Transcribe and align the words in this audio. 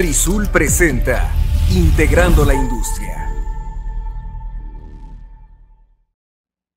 Rizul 0.00 0.48
presenta 0.48 1.30
Integrando 1.68 2.46
la 2.46 2.54
Industria. 2.54 3.20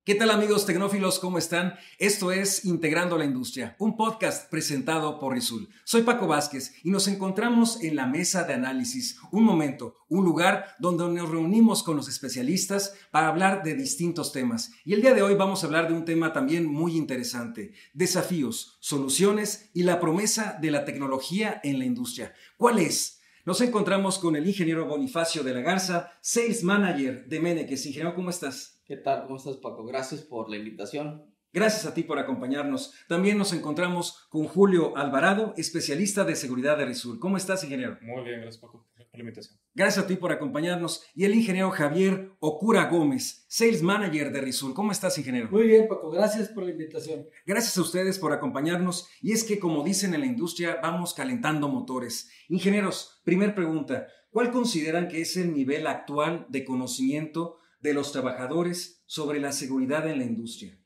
¿Qué 0.06 0.16
tal 0.16 0.32
amigos 0.32 0.66
tecnófilos? 0.66 1.18
¿Cómo 1.20 1.38
están? 1.38 1.76
Esto 1.98 2.34
es 2.34 2.66
Integrando 2.66 3.18
la 3.18 3.24
Industria, 3.24 3.78
un 3.80 3.96
podcast 3.96 4.52
presentado 4.52 5.18
por 5.18 5.34
Rizul. 5.34 5.70
Soy 5.86 6.02
Paco 6.02 6.28
Vázquez 6.28 6.74
y 6.84 6.92
nos 6.92 7.08
encontramos 7.08 7.82
en 7.82 7.96
la 7.96 8.06
mesa 8.06 8.44
de 8.44 8.54
análisis, 8.54 9.18
un 9.32 9.46
momento, 9.46 9.96
un 10.10 10.26
lugar 10.26 10.76
donde 10.80 11.08
nos 11.08 11.30
reunimos 11.30 11.84
con 11.84 11.96
los 11.96 12.10
especialistas 12.10 12.96
para 13.12 13.30
hablar 13.30 13.64
de 13.64 13.76
distintos 13.76 14.34
temas. 14.34 14.72
Y 14.84 14.92
el 14.92 15.02
día 15.02 15.14
de 15.14 15.22
hoy 15.22 15.36
vamos 15.36 15.64
a 15.64 15.68
hablar 15.68 15.88
de 15.88 15.94
un 15.94 16.04
tema 16.04 16.34
también 16.34 16.66
muy 16.66 16.98
interesante, 16.98 17.72
desafíos, 17.94 18.78
soluciones 18.82 19.70
y 19.74 19.84
la 19.84 20.02
promesa 20.02 20.58
de 20.62 20.70
la 20.70 20.84
tecnología 20.84 21.62
en 21.64 21.80
la 21.80 21.86
industria. 21.86 22.34
¿Cuál 22.58 22.80
es? 22.80 23.13
Nos 23.46 23.60
encontramos 23.60 24.20
con 24.20 24.38
el 24.38 24.48
ingeniero 24.48 24.88
Bonifacio 24.88 25.44
de 25.44 25.54
la 25.54 25.60
Garza, 25.60 26.14
Sales 26.22 26.64
Manager 26.64 27.26
de 27.26 27.42
Meneques. 27.42 27.86
Ingeniero, 27.86 28.16
¿cómo 28.16 28.30
estás? 28.30 28.82
¿Qué 28.86 28.96
tal? 28.96 29.24
¿Cómo 29.24 29.36
estás, 29.36 29.58
Paco? 29.58 29.84
Gracias 29.84 30.22
por 30.22 30.50
la 30.50 30.56
invitación. 30.56 31.26
Gracias 31.52 31.86
a 31.86 31.94
ti 31.94 32.04
por 32.04 32.20
acompañarnos. 32.20 32.94
También 33.10 33.38
nos 33.38 33.52
encontramos 33.52 34.26
con 34.30 34.46
Julio 34.46 34.96
Alvarado, 34.96 35.54
especialista 35.58 36.24
de 36.24 36.38
seguridad 36.38 36.78
de 36.78 36.86
Rizul. 36.86 37.20
¿Cómo 37.20 37.36
estás, 37.36 37.66
ingeniero? 37.66 37.98
Muy 38.02 38.24
bien, 38.24 38.40
gracias, 38.40 38.62
Paco, 38.62 38.88
por 38.96 39.08
la 39.12 39.20
invitación. 39.20 39.60
Gracias 39.76 40.06
a 40.06 40.08
ti 40.08 40.16
por 40.16 40.32
acompañarnos. 40.32 41.04
Y 41.16 41.26
el 41.26 41.36
ingeniero 41.36 41.72
Javier 41.72 42.32
Okura 42.40 42.90
Gómez, 42.90 43.46
Sales 43.48 43.82
Manager 43.82 44.32
de 44.32 44.42
Rizul. 44.42 44.74
¿Cómo 44.74 44.92
estás, 44.92 45.18
ingeniero? 45.18 45.50
Muy 45.50 45.68
bien, 45.68 45.88
Paco. 45.88 46.12
Gracias 46.12 46.50
por 46.50 46.64
la 46.64 46.72
invitación. 46.72 47.28
Gracias 47.46 47.78
a 47.78 47.82
ustedes 47.82 48.20
por 48.20 48.34
acompañarnos. 48.34 49.08
Y 49.22 49.32
es 49.32 49.44
que, 49.44 49.60
como 49.60 49.84
dicen 49.84 50.14
en 50.14 50.22
la 50.22 50.28
industria, 50.28 50.80
vamos 50.82 51.14
calentando 51.14 51.68
motores. 51.68 52.30
Ingenieros, 52.50 53.22
primer 53.24 53.56
pregunta. 53.56 54.08
¿Cuál 54.30 54.52
consideran 54.52 55.08
que 55.08 55.22
es 55.22 55.38
el 55.38 55.54
nivel 55.54 55.88
actual 55.88 56.46
de 56.50 56.66
conocimiento 56.66 57.60
de 57.84 57.94
los 57.94 58.14
trabajadores 58.14 59.04
sobre 59.06 59.42
la 59.42 59.52
seguridad 59.52 60.10
en 60.10 60.18
la 60.18 60.24
industria. 60.24 60.80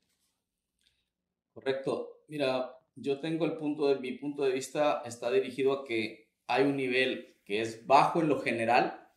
Correcto. 1.53 2.23
Mira, 2.27 2.71
yo 2.95 3.19
tengo 3.19 3.45
el 3.45 3.57
punto 3.57 3.87
de 3.87 3.99
mi 3.99 4.13
punto 4.13 4.43
de 4.43 4.51
vista 4.51 5.03
está 5.05 5.31
dirigido 5.31 5.73
a 5.73 5.85
que 5.85 6.31
hay 6.47 6.63
un 6.63 6.75
nivel 6.75 7.36
que 7.47 7.61
es 7.61 7.87
bajo 7.87 8.21
en 8.21 8.27
lo 8.27 8.41
general, 8.41 9.09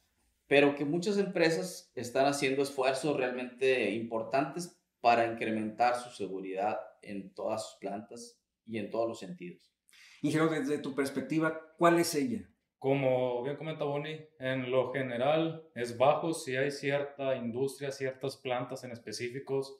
pero 0.46 0.76
que 0.76 0.84
muchas 0.84 1.18
empresas 1.18 1.90
están 1.96 2.26
haciendo 2.26 2.62
esfuerzos 2.62 3.16
realmente 3.16 3.90
importantes 3.90 4.80
para 5.00 5.26
incrementar 5.26 5.96
su 5.96 6.10
seguridad 6.10 6.78
en 7.02 7.34
todas 7.34 7.68
sus 7.68 7.80
plantas 7.80 8.40
y 8.64 8.78
en 8.78 8.88
todos 8.88 9.08
los 9.08 9.18
sentidos. 9.18 9.74
Ingeniero, 10.22 10.52
desde 10.52 10.78
tu 10.78 10.94
perspectiva, 10.94 11.60
¿cuál 11.76 11.98
es 11.98 12.14
ella? 12.14 12.48
Como 12.78 13.42
bien 13.42 13.56
comenta 13.56 13.84
Bonnie, 13.84 14.28
en 14.38 14.70
lo 14.70 14.92
general 14.92 15.68
es 15.74 15.98
bajo 15.98 16.32
si 16.32 16.56
hay 16.56 16.70
cierta 16.70 17.34
industria, 17.34 17.90
ciertas 17.90 18.36
plantas 18.36 18.84
en 18.84 18.92
específicos 18.92 19.76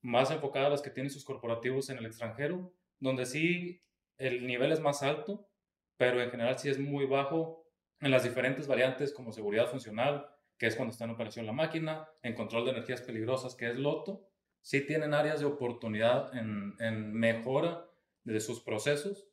más 0.00 0.30
enfocadas 0.30 0.68
a 0.68 0.70
las 0.70 0.82
que 0.82 0.90
tienen 0.90 1.10
sus 1.10 1.24
corporativos 1.24 1.90
en 1.90 1.98
el 1.98 2.06
extranjero, 2.06 2.72
donde 2.98 3.26
sí 3.26 3.82
el 4.16 4.46
nivel 4.46 4.72
es 4.72 4.80
más 4.80 5.02
alto, 5.02 5.48
pero 5.96 6.22
en 6.22 6.30
general 6.30 6.58
sí 6.58 6.68
es 6.68 6.78
muy 6.78 7.04
bajo 7.04 7.63
en 8.00 8.10
las 8.10 8.22
diferentes 8.22 8.66
variantes 8.66 9.12
como 9.12 9.32
seguridad 9.32 9.70
funcional, 9.70 10.26
que 10.58 10.66
es 10.66 10.76
cuando 10.76 10.92
está 10.92 11.04
en 11.04 11.10
operación 11.10 11.46
la 11.46 11.52
máquina, 11.52 12.08
en 12.22 12.34
control 12.34 12.64
de 12.64 12.72
energías 12.72 13.02
peligrosas, 13.02 13.54
que 13.54 13.70
es 13.70 13.76
LOTO, 13.76 14.28
sí 14.60 14.86
tienen 14.86 15.14
áreas 15.14 15.40
de 15.40 15.46
oportunidad 15.46 16.36
en, 16.36 16.74
en 16.78 17.12
mejora 17.12 17.86
de 18.24 18.40
sus 18.40 18.60
procesos 18.60 19.28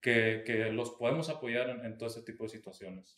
que, 0.00 0.70
los 0.72 0.90
podemos 0.90 1.28
apoyar 1.28 1.68
en, 1.84 1.98
todo 1.98 2.08
ese 2.08 2.22
tipo 2.22 2.44
de 2.44 2.50
situaciones. 2.50 3.16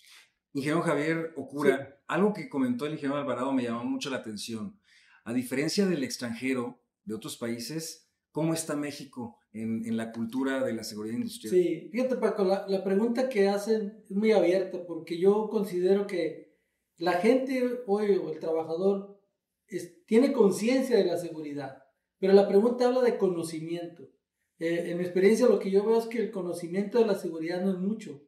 Ingeniero 0.53 0.83
Javier 0.83 1.33
Ocura, 1.37 2.01
algo 2.07 2.33
que 2.33 2.49
comentó 2.49 2.87
el 2.87 2.93
ingeniero 2.93 3.21
Alvarado 3.21 3.53
me 3.53 3.65
llamó 3.65 3.85
mucho 3.85 4.11
la 4.11 4.19
atención. 4.19 4.81
A 5.25 5.33
diferencia 5.33 5.87
del 5.87 6.03
extranjero, 6.03 6.83
de 7.05 7.15
otros 7.15 7.37
países, 7.37 8.11
¿cómo 8.33 8.55
está 8.55 8.75
México 8.75 9.39
en, 9.63 9.97
la 9.97 10.13
cultura 10.13 10.63
de 10.65 10.73
la 10.73 10.85
seguridad 10.85 11.17
industrial? 11.17 11.55
Sí, 11.55 11.89
fíjate 11.91 12.17
Paco, 12.17 12.45
la, 12.45 12.85
pregunta 12.85 13.29
que 13.29 13.49
hacen 13.49 14.05
es 14.09 14.17
muy 14.17 14.33
abierta 14.33 14.85
porque 14.87 15.19
yo 15.19 15.49
considero 15.49 16.07
que 16.07 16.57
la 16.97 17.13
gente 17.13 17.81
hoy 17.87 18.17
o 18.17 18.33
el 18.33 18.39
trabajador 18.39 19.21
tiene 20.07 20.33
conciencia 20.33 20.97
de 20.97 21.05
la 21.05 21.17
seguridad, 21.17 21.83
pero 22.19 22.33
la 22.33 22.49
pregunta 22.49 22.87
habla 22.87 23.03
de 23.03 23.19
conocimiento. 23.19 24.09
Eh, 24.59 24.91
en 24.91 24.99
mi 24.99 25.05
experiencia 25.05 25.47
lo 25.47 25.59
que 25.59 25.71
yo 25.71 25.85
veo 25.85 25.99
es 25.99 26.07
que 26.07 26.19
el 26.19 26.31
conocimiento 26.31 26.99
de 26.99 27.07
la 27.07 27.15
seguridad 27.15 27.63
no 27.63 27.71
es 27.71 27.79
mucho. 27.79 28.23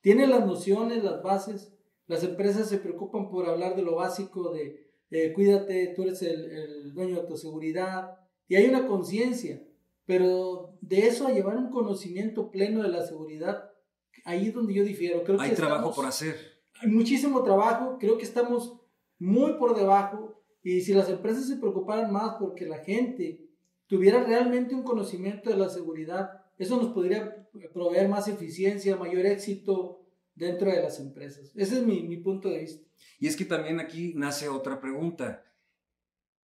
Tiene 0.00 0.26
las 0.26 0.46
nociones, 0.46 1.04
las 1.04 1.22
bases. 1.22 1.74
Las 2.06 2.24
empresas 2.24 2.68
se 2.68 2.78
preocupan 2.78 3.28
por 3.28 3.46
hablar 3.46 3.76
de 3.76 3.82
lo 3.82 3.96
básico, 3.96 4.52
de 4.52 4.88
cuídate, 5.34 5.92
tú 5.94 6.02
eres 6.02 6.22
el, 6.22 6.92
dueño 6.94 7.20
de 7.20 7.26
tu 7.26 7.36
seguridad. 7.36 8.16
Y 8.46 8.56
hay 8.56 8.66
una 8.66 8.86
conciencia. 8.86 9.62
Pero 10.08 10.78
de 10.80 11.06
eso 11.06 11.26
a 11.26 11.32
llevar 11.32 11.58
un 11.58 11.68
conocimiento 11.68 12.50
pleno 12.50 12.82
de 12.82 12.88
la 12.88 13.06
seguridad, 13.06 13.70
ahí 14.24 14.48
es 14.48 14.54
donde 14.54 14.72
yo 14.72 14.82
difiero. 14.82 15.22
Creo 15.22 15.38
hay 15.38 15.50
trabajo 15.50 15.94
por 15.94 16.06
hacer. 16.06 16.34
Hay 16.80 16.88
muchísimo 16.88 17.42
trabajo. 17.42 17.98
Creo 18.00 18.16
que 18.16 18.24
estamos 18.24 18.80
muy 19.18 19.58
por 19.58 19.76
debajo. 19.76 20.42
Y 20.62 20.80
si 20.80 20.94
las 20.94 21.10
empresas 21.10 21.46
se 21.46 21.58
preocuparan 21.58 22.10
más 22.10 22.36
porque 22.40 22.64
la 22.64 22.78
gente 22.78 23.50
tuviera 23.86 24.24
realmente 24.24 24.74
un 24.74 24.82
conocimiento 24.82 25.50
de 25.50 25.58
la 25.58 25.68
seguridad, 25.68 26.30
eso 26.56 26.78
nos 26.78 26.94
podría 26.94 27.46
proveer 27.74 28.08
más 28.08 28.28
eficiencia, 28.28 28.96
mayor 28.96 29.26
éxito 29.26 30.06
dentro 30.34 30.70
de 30.70 30.82
las 30.82 30.98
empresas. 31.00 31.52
Ese 31.54 31.80
es 31.80 31.82
mi, 31.84 32.16
punto 32.16 32.48
de 32.48 32.60
vista. 32.60 32.82
Y 33.20 33.26
es 33.26 33.36
que 33.36 33.44
también 33.44 33.78
aquí 33.78 34.14
nace 34.16 34.48
otra 34.48 34.80
pregunta. 34.80 35.44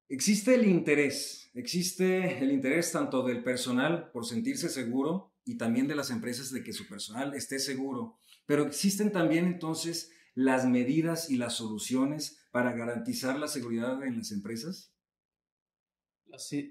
Existe 0.08 0.54
el 0.54 0.66
interés, 0.66 1.50
existe 1.54 2.38
el 2.38 2.52
interés 2.52 2.92
tanto 2.92 3.22
del 3.22 3.42
personal 3.42 4.10
por 4.12 4.26
sentirse 4.26 4.68
seguro 4.68 5.32
y 5.44 5.56
también 5.56 5.88
de 5.88 5.94
las 5.94 6.10
empresas 6.10 6.50
de 6.52 6.62
que 6.62 6.72
su 6.72 6.86
personal 6.86 7.34
esté 7.34 7.58
seguro, 7.58 8.18
pero 8.46 8.66
existen 8.66 9.12
también 9.12 9.46
entonces 9.46 10.12
las 10.34 10.66
medidas 10.66 11.30
y 11.30 11.36
las 11.36 11.54
soluciones 11.54 12.46
para 12.50 12.72
garantizar 12.72 13.38
la 13.38 13.48
seguridad 13.48 14.02
en 14.04 14.18
las 14.18 14.30
empresas 14.32 14.94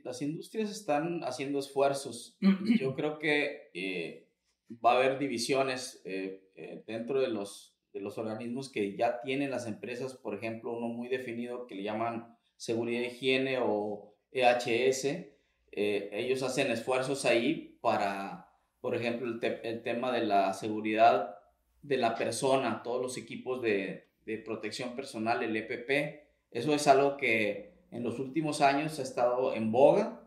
las, 0.03 0.21
industrias 0.21 0.71
están 0.71 1.21
haciendo 1.23 1.59
esfuerzos. 1.59 2.37
Yo 2.79 2.95
creo 2.95 3.19
que 3.19 3.69
eh, 3.73 4.29
va 4.83 4.93
a 4.93 4.95
haber 4.97 5.19
divisiones 5.19 6.01
eh, 6.05 6.49
eh, 6.55 6.83
dentro 6.85 7.19
de 7.21 7.29
los, 7.29 7.75
de 7.93 8.01
los 8.01 8.17
organismos 8.17 8.71
que 8.71 8.95
ya 8.95 9.21
tienen 9.21 9.51
las 9.51 9.67
empresas, 9.67 10.15
por 10.15 10.35
ejemplo, 10.35 10.73
uno 10.73 10.87
muy 10.87 11.07
definido 11.07 11.67
que 11.67 11.75
le 11.75 11.83
llaman 11.83 12.32
seguridad 12.57 13.01
y 13.01 13.05
higiene 13.05 13.59
o 13.61 14.15
EHS. 14.31 15.07
ellos 15.71 16.43
hacen 16.43 16.71
esfuerzos 16.71 17.25
ahí 17.25 17.77
para, 17.81 18.49
por 18.81 18.95
ejemplo, 18.95 19.27
el, 19.27 19.59
el, 19.63 19.81
tema 19.81 20.11
de 20.11 20.25
la 20.25 20.53
seguridad 20.53 21.37
de 21.81 21.97
la 21.97 22.15
persona, 22.15 22.81
todos 22.83 23.01
los 23.01 23.17
equipos 23.17 23.61
de, 23.61 24.07
de 24.25 24.37
protección 24.37 24.95
personal, 24.95 25.43
el 25.43 25.55
EPP. 25.55 26.23
Eso 26.51 26.73
es 26.73 26.87
algo 26.87 27.17
que 27.17 27.73
en 27.91 28.03
los 28.03 28.19
últimos 28.19 28.61
años 28.61 28.99
ha 28.99 29.03
estado 29.03 29.53
en 29.53 29.71
boga. 29.71 30.21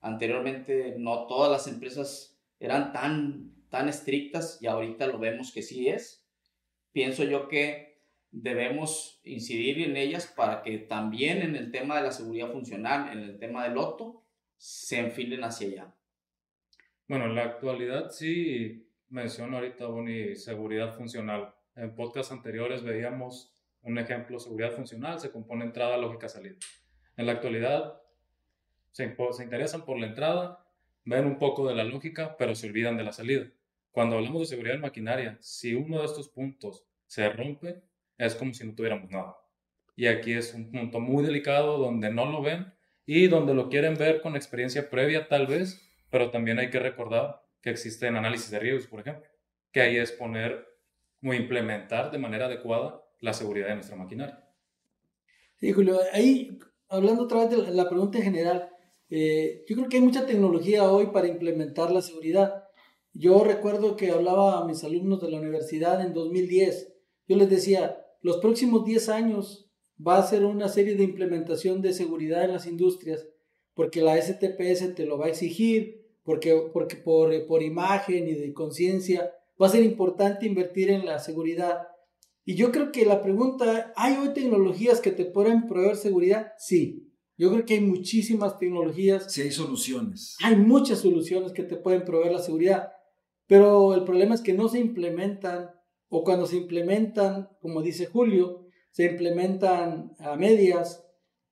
Anteriormente 0.00 0.94
no 0.98 1.26
todas 1.26 1.50
las 1.50 1.66
empresas 1.66 2.38
eran 2.58 2.92
tan, 2.92 3.52
tan 3.68 3.88
estrictas 3.88 4.58
y 4.60 4.66
ahorita 4.66 5.06
lo 5.06 5.18
vemos 5.18 5.52
que 5.52 5.62
sí 5.62 5.88
es. 5.88 6.24
Pienso 6.92 7.24
yo 7.24 7.48
que 7.48 7.91
debemos 8.32 9.20
incidir 9.24 9.82
en 9.82 9.96
ellas 9.96 10.26
para 10.26 10.62
que 10.62 10.78
también 10.78 11.42
en 11.42 11.54
el 11.54 11.70
tema 11.70 11.96
de 11.96 12.02
la 12.02 12.12
seguridad 12.12 12.50
funcional, 12.50 13.12
en 13.12 13.18
el 13.18 13.38
tema 13.38 13.64
del 13.64 13.74
loto, 13.74 14.24
se 14.56 14.98
enfilen 14.98 15.44
hacia 15.44 15.68
allá. 15.68 15.94
Bueno, 17.06 17.26
en 17.26 17.34
la 17.34 17.44
actualidad 17.44 18.10
sí 18.10 18.88
menciono 19.10 19.58
ahorita 19.58 19.86
Boni 19.86 20.34
seguridad 20.34 20.94
funcional. 20.96 21.54
En 21.76 21.94
podcasts 21.94 22.32
anteriores 22.32 22.82
veíamos 22.82 23.54
un 23.82 23.98
ejemplo, 23.98 24.38
seguridad 24.38 24.72
funcional, 24.72 25.20
se 25.20 25.30
compone 25.30 25.64
entrada, 25.64 25.98
lógica, 25.98 26.28
salida. 26.28 26.56
En 27.16 27.26
la 27.26 27.32
actualidad 27.32 28.00
se, 28.92 29.14
se 29.32 29.44
interesan 29.44 29.84
por 29.84 29.98
la 29.98 30.06
entrada, 30.06 30.64
ven 31.04 31.26
un 31.26 31.38
poco 31.38 31.68
de 31.68 31.74
la 31.74 31.84
lógica, 31.84 32.36
pero 32.38 32.54
se 32.54 32.68
olvidan 32.68 32.96
de 32.96 33.04
la 33.04 33.12
salida. 33.12 33.50
Cuando 33.90 34.16
hablamos 34.16 34.40
de 34.40 34.46
seguridad 34.46 34.76
en 34.76 34.82
maquinaria, 34.82 35.36
si 35.40 35.74
uno 35.74 35.98
de 35.98 36.06
estos 36.06 36.28
puntos 36.28 36.86
se 37.06 37.28
rompe, 37.28 37.82
es 38.26 38.34
como 38.34 38.54
si 38.54 38.66
no 38.66 38.74
tuviéramos 38.74 39.10
nada. 39.10 39.36
Y 39.96 40.06
aquí 40.06 40.32
es 40.32 40.54
un 40.54 40.70
punto 40.70 41.00
muy 41.00 41.24
delicado 41.24 41.78
donde 41.78 42.10
no 42.10 42.26
lo 42.26 42.42
ven 42.42 42.72
y 43.04 43.28
donde 43.28 43.54
lo 43.54 43.68
quieren 43.68 43.96
ver 43.96 44.20
con 44.20 44.36
experiencia 44.36 44.88
previa 44.88 45.28
tal 45.28 45.46
vez, 45.46 45.90
pero 46.10 46.30
también 46.30 46.58
hay 46.58 46.70
que 46.70 46.78
recordar 46.78 47.42
que 47.60 47.70
existen 47.70 48.16
análisis 48.16 48.50
de 48.50 48.58
riesgos, 48.58 48.86
por 48.86 49.00
ejemplo, 49.00 49.28
que 49.70 49.80
ahí 49.80 49.96
es 49.96 50.12
poner 50.12 50.66
o 51.22 51.32
implementar 51.32 52.10
de 52.10 52.18
manera 52.18 52.46
adecuada 52.46 53.02
la 53.20 53.32
seguridad 53.32 53.68
de 53.68 53.74
nuestra 53.74 53.96
maquinaria. 53.96 54.42
Sí, 55.56 55.72
Julio, 55.72 56.00
ahí 56.12 56.58
hablando 56.88 57.24
otra 57.24 57.46
vez 57.46 57.50
de 57.50 57.70
la 57.72 57.88
pregunta 57.88 58.18
en 58.18 58.24
general, 58.24 58.68
eh, 59.08 59.64
yo 59.68 59.76
creo 59.76 59.88
que 59.88 59.96
hay 59.96 60.02
mucha 60.02 60.26
tecnología 60.26 60.90
hoy 60.90 61.06
para 61.08 61.28
implementar 61.28 61.90
la 61.90 62.02
seguridad, 62.02 62.64
Yo 63.14 63.44
recuerdo 63.44 63.94
que 63.94 64.10
hablaba 64.10 64.58
a 64.58 64.64
mis 64.64 64.84
alumnos 64.84 65.20
de 65.20 65.30
la 65.30 65.38
universidad 65.38 66.00
en 66.00 66.14
2010. 66.14 66.94
Yo 67.28 67.36
les 67.36 67.50
decía, 67.50 68.01
los 68.22 68.38
próximos 68.38 68.84
10 68.84 69.08
años 69.08 69.68
va 70.04 70.18
a 70.18 70.26
ser 70.26 70.44
una 70.44 70.68
serie 70.68 70.94
de 70.94 71.04
implementación 71.04 71.82
de 71.82 71.92
seguridad 71.92 72.44
en 72.44 72.52
las 72.52 72.66
industrias, 72.66 73.26
porque 73.74 74.00
la 74.00 74.20
STPS 74.20 74.94
te 74.94 75.06
lo 75.06 75.18
va 75.18 75.26
a 75.26 75.30
exigir, 75.30 76.02
porque, 76.22 76.70
porque 76.72 76.96
por, 76.96 77.46
por 77.46 77.62
imagen 77.62 78.28
y 78.28 78.34
de 78.34 78.52
conciencia 78.52 79.32
va 79.60 79.66
a 79.66 79.70
ser 79.70 79.82
importante 79.82 80.46
invertir 80.46 80.90
en 80.90 81.04
la 81.04 81.18
seguridad. 81.18 81.88
Y 82.44 82.54
yo 82.54 82.72
creo 82.72 82.90
que 82.90 83.04
la 83.04 83.22
pregunta, 83.22 83.92
¿hay 83.96 84.16
hoy 84.16 84.32
tecnologías 84.32 85.00
que 85.00 85.12
te 85.12 85.24
pueden 85.24 85.66
proveer 85.66 85.96
seguridad? 85.96 86.52
Sí. 86.58 87.08
Yo 87.36 87.50
creo 87.50 87.64
que 87.64 87.74
hay 87.74 87.80
muchísimas 87.80 88.58
tecnologías. 88.58 89.32
Sí, 89.32 89.42
hay 89.42 89.50
soluciones. 89.50 90.36
Hay 90.42 90.56
muchas 90.56 91.00
soluciones 91.00 91.52
que 91.52 91.64
te 91.64 91.76
pueden 91.76 92.04
proveer 92.04 92.32
la 92.32 92.38
seguridad, 92.40 92.92
pero 93.46 93.94
el 93.94 94.04
problema 94.04 94.34
es 94.34 94.42
que 94.42 94.52
no 94.52 94.68
se 94.68 94.78
implementan 94.78 95.70
o 96.14 96.24
cuando 96.24 96.46
se 96.46 96.58
implementan, 96.58 97.48
como 97.62 97.80
dice 97.80 98.04
Julio, 98.04 98.66
se 98.90 99.06
implementan 99.06 100.12
a 100.18 100.36
medias 100.36 101.02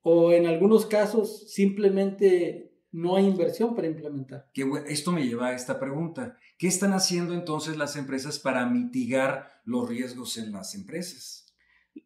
o 0.01 0.33
en 0.33 0.45
algunos 0.45 0.85
casos 0.85 1.51
simplemente 1.51 2.71
no 2.91 3.15
hay 3.15 3.25
inversión 3.25 3.75
para 3.75 3.87
implementar. 3.87 4.51
Que, 4.53 4.69
esto 4.87 5.11
me 5.11 5.25
lleva 5.25 5.47
a 5.47 5.55
esta 5.55 5.79
pregunta. 5.79 6.37
¿Qué 6.59 6.67
están 6.67 6.93
haciendo 6.93 7.33
entonces 7.33 7.75
las 7.75 7.95
empresas 7.95 8.37
para 8.37 8.67
mitigar 8.67 9.47
los 9.65 9.89
riesgos 9.89 10.37
en 10.37 10.51
las 10.51 10.75
empresas? 10.75 11.51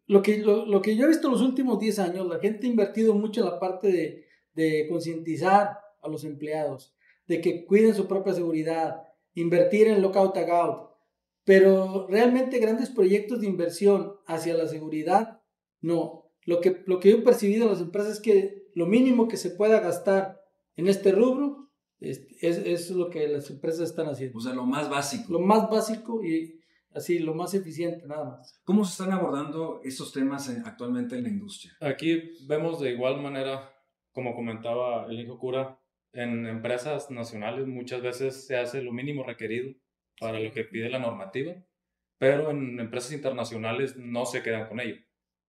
Lo 0.07 0.21
que, 0.21 0.37
lo, 0.37 0.81
que 0.81 0.95
yo 0.95 1.03
he 1.03 1.09
visto 1.09 1.27
en 1.27 1.33
los 1.33 1.41
últimos 1.41 1.77
10 1.77 1.99
años, 1.99 2.25
la 2.25 2.39
gente 2.39 2.67
ha 2.67 2.69
invertido 2.69 3.13
mucho 3.15 3.41
en 3.41 3.47
la 3.47 3.59
parte 3.59 3.91
de, 3.91 4.27
de 4.53 4.87
concientizar 4.87 5.77
a 6.01 6.07
los 6.07 6.23
empleados, 6.23 6.95
de 7.27 7.41
que 7.41 7.65
cuiden 7.65 7.93
su 7.93 8.07
propia 8.07 8.33
seguridad, 8.33 9.03
invertir 9.33 9.89
en 9.89 10.01
lockout 10.01 10.33
tagout, 10.33 10.94
pero 11.45 12.07
realmente 12.09 12.59
grandes 12.59 12.89
proyectos 12.89 13.39
de 13.39 13.47
inversión 13.47 14.15
hacia 14.25 14.55
la 14.55 14.67
seguridad, 14.67 15.41
no. 15.79 16.31
Lo 16.43 16.59
que, 16.59 16.83
lo 16.85 16.99
que 16.99 17.11
yo 17.11 17.17
he 17.17 17.21
percibido 17.21 17.63
en 17.63 17.71
las 17.71 17.81
empresas 17.81 18.13
es 18.13 18.19
que 18.19 18.65
lo 18.73 18.87
mínimo 18.87 19.27
que 19.27 19.37
se 19.37 19.51
pueda 19.51 19.79
gastar 19.79 20.41
en 20.75 20.87
este 20.87 21.11
rubro 21.11 21.69
es, 21.99 22.27
es, 22.41 22.89
lo 22.91 23.09
que 23.09 23.27
las 23.27 23.49
empresas 23.49 23.89
están 23.89 24.07
haciendo. 24.07 24.37
O 24.37 24.41
sea, 24.41 24.53
lo 24.53 24.65
más 24.65 24.89
básico. 24.89 25.31
Lo 25.31 25.39
más 25.39 25.69
básico 25.69 26.23
y 26.23 26.59
así, 26.93 27.19
lo 27.19 27.33
más 27.33 27.53
eficiente, 27.53 28.05
nada 28.05 28.25
más. 28.25 28.59
¿Cómo 28.63 28.83
se 28.83 28.91
están 28.91 29.11
abordando 29.11 29.81
estos 29.83 30.11
temas 30.11 30.49
actualmente 30.65 31.15
en 31.15 31.23
la 31.23 31.29
industria? 31.29 31.73
Aquí 31.79 32.21
vemos 32.47 32.79
de 32.79 32.91
igual 32.91 33.21
manera, 33.21 33.71
como 34.11 34.35
comentaba 34.35 35.05
el 35.05 35.19
hijo 35.19 35.37
cura, 35.39 35.79
en 36.11 36.45
empresas 36.47 37.11
nacionales 37.11 37.67
muchas 37.67 38.01
veces 38.01 38.45
se 38.47 38.55
hace 38.55 38.81
lo 38.81 38.93
mínimo 38.93 39.23
requerido 39.23 39.73
para 40.19 40.39
lo 40.39 40.51
que 40.51 40.63
pide 40.63 40.89
la 40.89 40.99
normativa, 40.99 41.53
pero 42.17 42.51
en 42.51 42.79
empresas 42.79 43.11
internacionales 43.11 43.95
no 43.97 44.25
se 44.25 44.41
quedan 44.41 44.67
con 44.67 44.79
ello. 44.79 44.97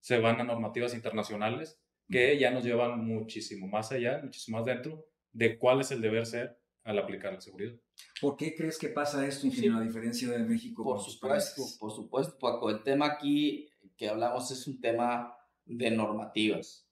Se 0.00 0.18
van 0.18 0.40
a 0.40 0.44
normativas 0.44 0.94
internacionales 0.94 1.80
que 2.08 2.38
ya 2.38 2.50
nos 2.50 2.64
llevan 2.64 3.04
muchísimo 3.04 3.66
más 3.66 3.92
allá, 3.92 4.20
muchísimo 4.22 4.58
más 4.58 4.66
dentro 4.66 5.06
de 5.32 5.58
cuál 5.58 5.80
es 5.80 5.90
el 5.90 6.00
deber 6.00 6.26
ser 6.26 6.58
al 6.84 6.98
aplicar 6.98 7.32
la 7.32 7.40
seguridad. 7.40 7.74
¿Por 8.20 8.36
qué 8.36 8.54
crees 8.54 8.78
que 8.78 8.88
pasa 8.88 9.26
esto, 9.26 9.46
ingeniero, 9.46 9.78
a 9.78 9.80
diferencia 9.80 10.28
de 10.30 10.38
México? 10.38 10.84
Por 10.84 11.00
supuesto, 11.00 11.62
por 11.78 11.92
supuesto, 11.92 12.38
Paco. 12.38 12.70
El 12.70 12.82
tema 12.82 13.06
aquí 13.06 13.68
que 13.96 14.08
hablamos 14.08 14.50
es 14.50 14.66
un 14.66 14.80
tema 14.80 15.36
de 15.64 15.90
normativas. 15.90 16.88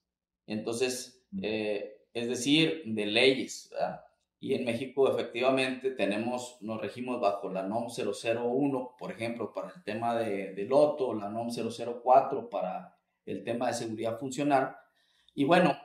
Entonces, 0.47 1.23
eh, 1.41 2.01
es 2.13 2.27
decir, 2.27 2.83
de 2.85 3.05
leyes. 3.05 3.71
Y 4.45 4.53
en 4.53 4.63
México 4.63 5.11
efectivamente 5.11 5.89
tenemos, 5.89 6.59
nos 6.61 6.79
regimos 6.79 7.19
bajo 7.19 7.49
la 7.49 7.63
NOM 7.63 7.87
001, 7.87 8.95
por 8.95 9.11
ejemplo, 9.11 9.51
para 9.51 9.73
el 9.75 9.83
tema 9.83 10.15
de, 10.15 10.53
de 10.53 10.65
loto, 10.65 11.15
la 11.15 11.29
NOM 11.29 11.49
004 11.49 12.47
para 12.47 12.95
el 13.25 13.43
tema 13.43 13.65
de 13.65 13.73
seguridad 13.73 14.19
funcional. 14.19 14.77
Y 15.33 15.45
bueno, 15.45 15.75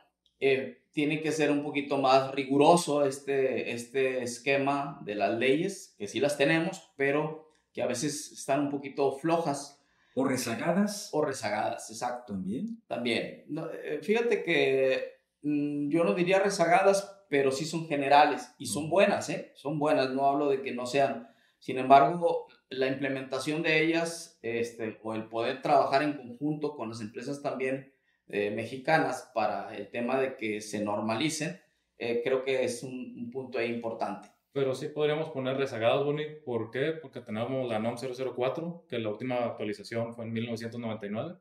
eh, 0.40 0.82
tiene 0.92 1.22
que 1.22 1.32
ser 1.32 1.50
un 1.50 1.62
poquito 1.62 1.96
más 1.96 2.34
riguroso 2.34 3.06
este, 3.06 3.72
este 3.72 4.22
esquema 4.24 5.00
de 5.06 5.14
las 5.14 5.38
leyes, 5.38 5.94
que 5.96 6.06
sí 6.06 6.20
las 6.20 6.36
tenemos, 6.36 6.92
pero 6.96 7.56
que 7.72 7.80
a 7.80 7.86
veces 7.86 8.30
están 8.30 8.60
un 8.60 8.70
poquito 8.70 9.12
flojas. 9.12 9.82
¿O 10.14 10.22
rezagadas? 10.26 11.08
O 11.14 11.24
rezagadas, 11.24 11.90
exacto. 11.90 12.34
También. 12.34 12.82
También. 12.86 13.46
Eh, 13.84 14.00
fíjate 14.02 14.42
que 14.42 15.14
mm, 15.44 15.88
yo 15.88 16.04
no 16.04 16.12
diría 16.12 16.40
rezagadas, 16.40 17.19
pero 17.30 17.52
sí 17.52 17.64
son 17.64 17.86
generales 17.86 18.52
y 18.58 18.66
son 18.66 18.90
buenas, 18.90 19.30
¿eh? 19.30 19.52
Son 19.54 19.78
buenas, 19.78 20.10
no 20.10 20.26
hablo 20.26 20.50
de 20.50 20.62
que 20.62 20.72
no 20.72 20.84
sean. 20.84 21.28
Sin 21.60 21.78
embargo, 21.78 22.48
la 22.68 22.88
implementación 22.88 23.62
de 23.62 23.84
ellas 23.84 24.38
este, 24.42 24.98
o 25.04 25.14
el 25.14 25.28
poder 25.28 25.62
trabajar 25.62 26.02
en 26.02 26.14
conjunto 26.14 26.74
con 26.74 26.88
las 26.88 27.00
empresas 27.00 27.40
también 27.40 27.94
eh, 28.26 28.50
mexicanas 28.50 29.30
para 29.32 29.76
el 29.76 29.88
tema 29.90 30.20
de 30.20 30.36
que 30.36 30.60
se 30.60 30.82
normalicen, 30.82 31.60
eh, 31.98 32.20
creo 32.24 32.42
que 32.42 32.64
es 32.64 32.82
un, 32.82 33.30
punto 33.32 33.58
ahí 33.58 33.70
importante. 33.70 34.28
Pero 34.52 34.74
sí 34.74 34.88
podríamos 34.88 35.30
poner 35.30 35.56
rezagados, 35.56 36.04
Bonnie. 36.04 36.40
¿Por 36.44 36.72
qué? 36.72 36.94
Porque 37.00 37.20
tenemos 37.20 37.68
la 37.68 37.78
NOM 37.78 37.94
004, 37.96 38.86
que 38.88 38.98
la 38.98 39.08
última 39.08 39.44
actualización 39.44 40.12
fue 40.14 40.24
en 40.24 40.32
1999, 40.32 41.38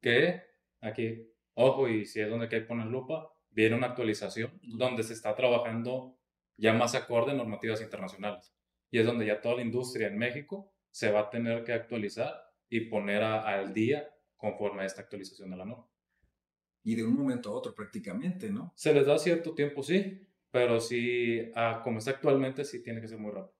que 0.00 0.42
aquí, 0.80 1.30
ojo, 1.52 1.88
y 1.88 2.06
si 2.06 2.20
es 2.20 2.30
donde 2.30 2.46
hay 2.46 2.50
que 2.50 2.60
poner 2.62 2.86
lupa, 2.86 3.30
viene 3.50 3.76
una 3.76 3.88
actualización 3.88 4.58
donde 4.62 5.02
se 5.02 5.12
está 5.12 5.34
trabajando 5.34 6.16
ya 6.56 6.72
más 6.72 6.94
acorde 6.94 7.32
a 7.32 7.34
normativas 7.34 7.80
internacionales. 7.80 8.52
Y 8.90 8.98
es 8.98 9.06
donde 9.06 9.26
ya 9.26 9.40
toda 9.40 9.56
la 9.56 9.62
industria 9.62 10.08
en 10.08 10.18
México 10.18 10.72
se 10.90 11.10
va 11.10 11.20
a 11.20 11.30
tener 11.30 11.64
que 11.64 11.72
actualizar 11.72 12.34
y 12.68 12.80
poner 12.80 13.22
al 13.22 13.72
día 13.72 14.08
conforme 14.36 14.82
a 14.82 14.86
esta 14.86 15.02
actualización 15.02 15.50
de 15.50 15.56
la 15.56 15.64
norma. 15.64 15.88
Y 16.82 16.94
de 16.94 17.04
un 17.04 17.14
momento 17.14 17.50
a 17.50 17.52
otro 17.52 17.74
prácticamente, 17.74 18.50
¿no? 18.50 18.72
Se 18.74 18.92
les 18.94 19.06
da 19.06 19.18
cierto 19.18 19.54
tiempo, 19.54 19.82
sí, 19.82 20.26
pero 20.50 20.80
sí, 20.80 21.50
ah, 21.54 21.80
como 21.84 21.98
está 21.98 22.12
actualmente, 22.12 22.64
sí 22.64 22.82
tiene 22.82 23.00
que 23.00 23.08
ser 23.08 23.18
muy 23.18 23.32
rápido. 23.32 23.54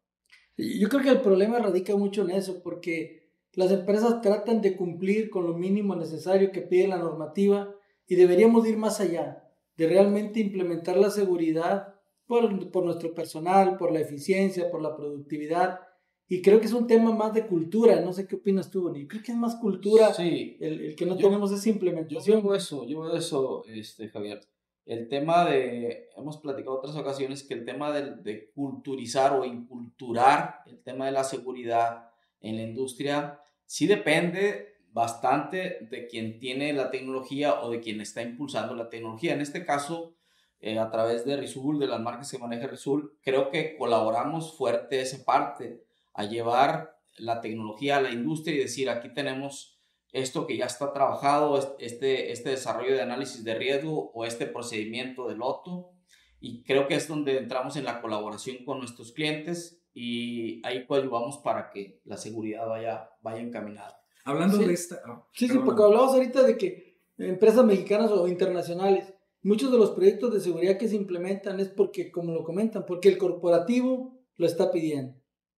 Yo 0.56 0.88
creo 0.88 1.02
que 1.02 1.10
el 1.10 1.20
problema 1.20 1.58
radica 1.58 1.94
mucho 1.96 2.22
en 2.22 2.30
eso, 2.30 2.62
porque 2.62 3.30
las 3.54 3.70
empresas 3.70 4.20
tratan 4.20 4.60
de 4.60 4.76
cumplir 4.76 5.30
con 5.30 5.46
lo 5.46 5.54
mínimo 5.54 5.96
necesario 5.96 6.52
que 6.52 6.62
pide 6.62 6.88
la 6.88 6.98
normativa 6.98 7.74
y 8.06 8.16
deberíamos 8.16 8.66
ir 8.66 8.76
más 8.76 9.00
allá 9.00 9.49
de 9.80 9.88
realmente 9.88 10.40
implementar 10.40 10.98
la 10.98 11.08
seguridad 11.08 11.94
por, 12.26 12.70
por, 12.70 12.84
nuestro 12.84 13.14
personal, 13.14 13.78
por 13.78 13.90
la 13.90 14.00
eficiencia, 14.00 14.70
por 14.70 14.82
la 14.82 14.94
productividad. 14.94 15.80
Y 16.28 16.42
creo 16.42 16.60
que 16.60 16.66
es 16.66 16.74
un 16.74 16.86
tema 16.86 17.14
más 17.14 17.32
de 17.32 17.46
cultura. 17.46 17.98
No 18.02 18.12
sé 18.12 18.26
qué 18.26 18.36
opinas 18.36 18.70
tú, 18.70 18.82
Bonnie. 18.82 19.08
Creo 19.08 19.22
que 19.22 19.32
es 19.32 19.38
más 19.38 19.56
cultura 19.56 20.12
sí, 20.12 20.58
el, 20.60 20.82
el, 20.82 20.96
que 20.96 21.06
no 21.06 21.16
tenemos 21.16 21.50
esa 21.50 21.70
implementación. 21.70 22.42
Yo 22.42 22.46
veo 22.46 22.54
eso, 22.54 22.84
yo 22.84 23.00
veo 23.00 23.16
eso, 23.16 23.64
este, 23.68 24.10
Javier. 24.10 24.40
El 24.84 25.08
tema 25.08 25.46
de, 25.46 26.10
hemos 26.14 26.36
platicado 26.36 26.76
otras 26.76 26.94
ocasiones, 26.94 27.42
que 27.42 27.54
el 27.54 27.64
tema 27.64 27.90
de, 27.90 28.16
de 28.16 28.50
culturizar 28.50 29.32
o 29.32 29.46
inculturar 29.46 30.56
el 30.66 30.82
tema 30.82 31.06
de 31.06 31.12
la 31.12 31.24
seguridad 31.24 32.10
en 32.42 32.56
la 32.56 32.62
industria 32.64 33.40
sí 33.64 33.86
depende 33.86 34.69
bastante 34.92 35.86
de 35.90 36.06
quien 36.06 36.38
tiene 36.38 36.72
la 36.72 36.90
tecnología 36.90 37.60
o 37.62 37.70
de 37.70 37.80
quien 37.80 38.00
está 38.00 38.22
impulsando 38.22 38.74
la 38.74 38.88
tecnología. 38.88 39.32
En 39.32 39.40
este 39.40 39.64
caso, 39.64 40.14
eh, 40.60 40.78
a 40.78 40.90
través 40.90 41.24
de 41.24 41.36
Risul, 41.36 41.78
de 41.78 41.86
las 41.86 42.00
marcas 42.00 42.30
que 42.30 42.38
maneja 42.38 42.66
Risul, 42.66 43.16
creo 43.22 43.50
que 43.50 43.76
colaboramos 43.76 44.56
fuerte 44.56 45.00
esa 45.00 45.24
parte 45.24 45.84
a 46.12 46.24
llevar 46.24 46.98
la 47.16 47.40
tecnología 47.40 47.96
a 47.96 48.02
la 48.02 48.10
industria 48.10 48.56
y 48.56 48.58
decir, 48.58 48.90
aquí 48.90 49.12
tenemos 49.12 49.78
esto 50.12 50.46
que 50.46 50.56
ya 50.56 50.66
está 50.66 50.92
trabajado, 50.92 51.76
este, 51.78 52.32
este 52.32 52.50
desarrollo 52.50 52.92
de 52.92 53.02
análisis 53.02 53.44
de 53.44 53.54
riesgo 53.54 54.10
o 54.12 54.24
este 54.24 54.46
procedimiento 54.46 55.28
de 55.28 55.36
loto. 55.36 55.92
Y 56.40 56.62
creo 56.64 56.88
que 56.88 56.94
es 56.94 57.06
donde 57.06 57.38
entramos 57.38 57.76
en 57.76 57.84
la 57.84 58.00
colaboración 58.00 58.64
con 58.64 58.78
nuestros 58.78 59.12
clientes 59.12 59.82
y 59.92 60.66
ahí 60.66 60.86
coayuvamos 60.86 61.38
para 61.38 61.70
que 61.70 62.00
la 62.04 62.16
seguridad 62.16 62.66
vaya, 62.66 63.10
vaya 63.22 63.40
encaminada. 63.40 63.99
Hablando 64.24 64.58
de 64.58 64.72
esta... 64.72 65.00
Ah, 65.06 65.26
sí, 65.32 65.48
sí, 65.48 65.58
porque 65.64 65.82
hablamos 65.82 66.14
ahorita 66.14 66.42
de 66.42 66.56
que 66.56 67.00
empresas 67.18 67.64
mexicanas 67.64 68.10
o 68.10 68.28
internacionales, 68.28 69.12
muchos 69.42 69.70
de 69.70 69.78
los 69.78 69.90
proyectos 69.90 70.32
de 70.32 70.40
seguridad 70.40 70.78
que 70.78 70.88
se 70.88 70.96
implementan 70.96 71.60
es 71.60 71.68
porque, 71.68 72.10
como 72.10 72.32
lo 72.32 72.44
comentan, 72.44 72.86
porque 72.86 73.08
el 73.08 73.18
corporativo 73.18 74.18
lo 74.36 74.46
está 74.46 74.70
pidiendo. 74.70 75.14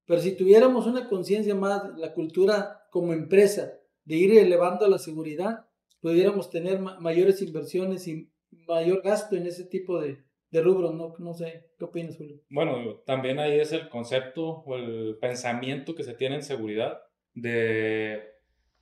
Pero 0.07 0.21
si 0.21 0.37
tuviéramos 0.37 0.87
una 0.87 1.09
conciencia 1.09 1.54
más, 1.54 1.97
la 1.97 2.12
cultura 2.12 2.87
como 2.90 3.12
empresa, 3.12 3.73
de 4.04 4.16
ir 4.16 4.37
elevando 4.37 4.88
la 4.88 4.99
seguridad, 4.99 5.66
pudiéramos 6.00 6.50
tener 6.50 6.81
mayores 6.81 7.40
inversiones 7.40 8.09
y 8.09 8.31
mayor 8.66 9.02
gasto 9.02 9.37
en 9.37 9.47
ese 9.47 9.64
tipo 9.64 10.00
de, 10.00 10.19
de 10.50 10.61
rubros, 10.61 10.95
¿no? 10.95 11.14
No 11.19 11.35
sé, 11.35 11.71
¿qué 11.78 11.85
opinas, 11.85 12.16
Julio? 12.16 12.40
Bueno, 12.50 13.00
también 13.07 13.38
ahí 13.38 13.61
es 13.61 13.73
el 13.73 13.88
concepto 13.88 14.62
o 14.66 14.76
el 14.76 15.16
pensamiento 15.21 15.95
que 15.95 16.02
se 16.02 16.14
tiene 16.14 16.37
en 16.37 16.42
seguridad 16.42 17.00
de 17.35 18.31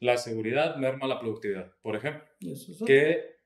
la 0.00 0.16
seguridad 0.16 0.76
merma 0.76 1.06
la 1.06 1.20
productividad, 1.20 1.72
por 1.82 1.94
ejemplo. 1.94 2.24
Que 2.86 3.36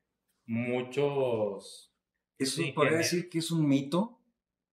muchos... 0.45 1.93
¿Eso 2.37 2.63
podría 2.73 2.97
decir 2.97 3.29
que 3.29 3.39
es 3.39 3.51
un 3.51 3.67
mito? 3.67 4.19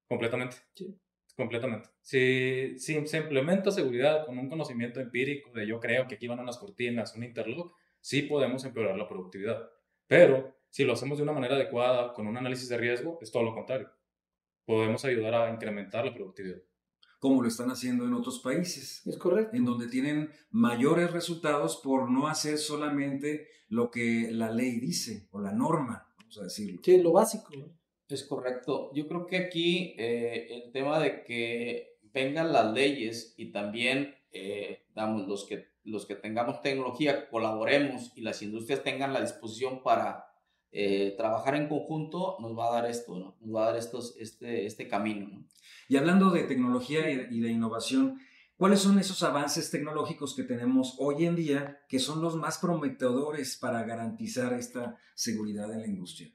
Completamente. 0.08 0.56
Completamente. 1.36 1.88
Si, 2.00 2.78
si 2.78 3.06
se 3.06 3.18
implementa 3.18 3.70
seguridad 3.70 4.26
con 4.26 4.38
un 4.38 4.48
conocimiento 4.48 5.00
empírico 5.00 5.50
de 5.52 5.66
yo 5.66 5.80
creo 5.80 6.06
que 6.06 6.16
aquí 6.16 6.26
van 6.28 6.40
unas 6.40 6.58
cortinas, 6.58 7.16
un 7.16 7.24
interlock, 7.24 7.74
sí 8.00 8.22
podemos 8.22 8.64
empeorar 8.64 8.96
la 8.96 9.08
productividad. 9.08 9.70
Pero 10.06 10.56
si 10.68 10.84
lo 10.84 10.92
hacemos 10.92 11.18
de 11.18 11.24
una 11.24 11.32
manera 11.32 11.54
adecuada, 11.54 12.12
con 12.12 12.26
un 12.26 12.36
análisis 12.36 12.68
de 12.68 12.76
riesgo, 12.76 13.18
es 13.20 13.32
todo 13.32 13.42
lo 13.42 13.54
contrario. 13.54 13.90
Podemos 14.64 15.04
ayudar 15.04 15.34
a 15.34 15.50
incrementar 15.50 16.04
la 16.04 16.14
productividad. 16.14 16.62
Como 17.22 17.40
lo 17.40 17.46
están 17.46 17.70
haciendo 17.70 18.04
en 18.04 18.14
otros 18.14 18.40
países. 18.40 19.00
Es 19.06 19.16
correcto. 19.16 19.56
En 19.56 19.64
donde 19.64 19.86
tienen 19.86 20.32
mayores 20.50 21.12
resultados 21.12 21.76
por 21.76 22.10
no 22.10 22.26
hacer 22.26 22.58
solamente 22.58 23.46
lo 23.68 23.92
que 23.92 24.32
la 24.32 24.50
ley 24.50 24.80
dice 24.80 25.28
o 25.30 25.38
la 25.38 25.52
norma, 25.52 26.12
vamos 26.18 26.38
a 26.38 26.42
decirlo. 26.42 26.80
Sí, 26.84 27.00
lo 27.00 27.12
básico. 27.12 27.48
Es 28.08 28.24
correcto. 28.24 28.90
Yo 28.92 29.06
creo 29.06 29.28
que 29.28 29.36
aquí 29.36 29.94
eh, 29.98 30.48
el 30.50 30.72
tema 30.72 30.98
de 30.98 31.22
que 31.22 32.00
vengan 32.12 32.52
las 32.52 32.72
leyes 32.72 33.34
y 33.36 33.52
también, 33.52 34.16
eh, 34.32 34.88
damos, 34.92 35.28
los 35.28 35.44
que, 35.46 35.68
los 35.84 36.06
que 36.06 36.16
tengamos 36.16 36.60
tecnología, 36.60 37.28
colaboremos 37.30 38.10
y 38.16 38.22
las 38.22 38.42
industrias 38.42 38.82
tengan 38.82 39.12
la 39.12 39.20
disposición 39.20 39.84
para 39.84 40.26
eh, 40.72 41.14
trabajar 41.18 41.54
en 41.54 41.68
conjunto, 41.68 42.38
nos 42.40 42.58
va 42.58 42.68
a 42.68 42.80
dar 42.80 42.90
esto, 42.90 43.18
¿no? 43.18 43.36
Nos 43.40 43.54
va 43.54 43.64
a 43.64 43.66
dar 43.66 43.76
estos, 43.76 44.16
este, 44.18 44.64
este 44.64 44.88
camino, 44.88 45.28
¿no? 45.28 45.46
Y 45.86 45.98
hablando 45.98 46.30
de 46.30 46.44
tecnología 46.44 47.10
y 47.10 47.40
de 47.40 47.50
innovación, 47.50 48.18
¿cuáles 48.56 48.80
son 48.80 48.98
esos 48.98 49.22
avances 49.22 49.70
tecnológicos 49.70 50.34
que 50.34 50.44
tenemos 50.44 50.96
hoy 50.98 51.26
en 51.26 51.36
día 51.36 51.82
que 51.88 51.98
son 51.98 52.22
los 52.22 52.36
más 52.36 52.56
prometedores 52.56 53.58
para 53.58 53.82
garantizar 53.82 54.54
esta 54.54 54.96
seguridad 55.14 55.70
en 55.70 55.80
la 55.80 55.86
industria? 55.86 56.32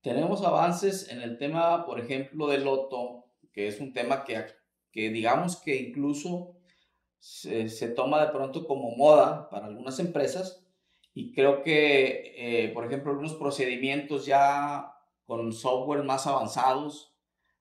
Tenemos 0.00 0.42
avances 0.42 1.10
en 1.10 1.20
el 1.20 1.36
tema, 1.36 1.84
por 1.84 2.00
ejemplo, 2.00 2.46
del 2.46 2.64
loto, 2.64 3.26
que 3.52 3.68
es 3.68 3.80
un 3.80 3.92
tema 3.92 4.24
que, 4.24 4.44
que 4.90 5.10
digamos 5.10 5.56
que 5.56 5.76
incluso 5.76 6.56
se, 7.18 7.68
se, 7.68 7.88
toma 7.88 8.24
de 8.24 8.32
pronto 8.32 8.66
como 8.66 8.96
moda 8.96 9.50
para 9.50 9.66
algunas 9.66 9.98
empresas 9.98 10.63
y 11.14 11.32
creo 11.32 11.62
que, 11.62 12.34
eh, 12.36 12.68
por 12.70 12.84
ejemplo, 12.84 13.12
algunos 13.12 13.34
procedimientos 13.34 14.26
ya 14.26 14.92
con 15.24 15.52
software 15.52 16.02
más 16.02 16.26
avanzados 16.26 17.14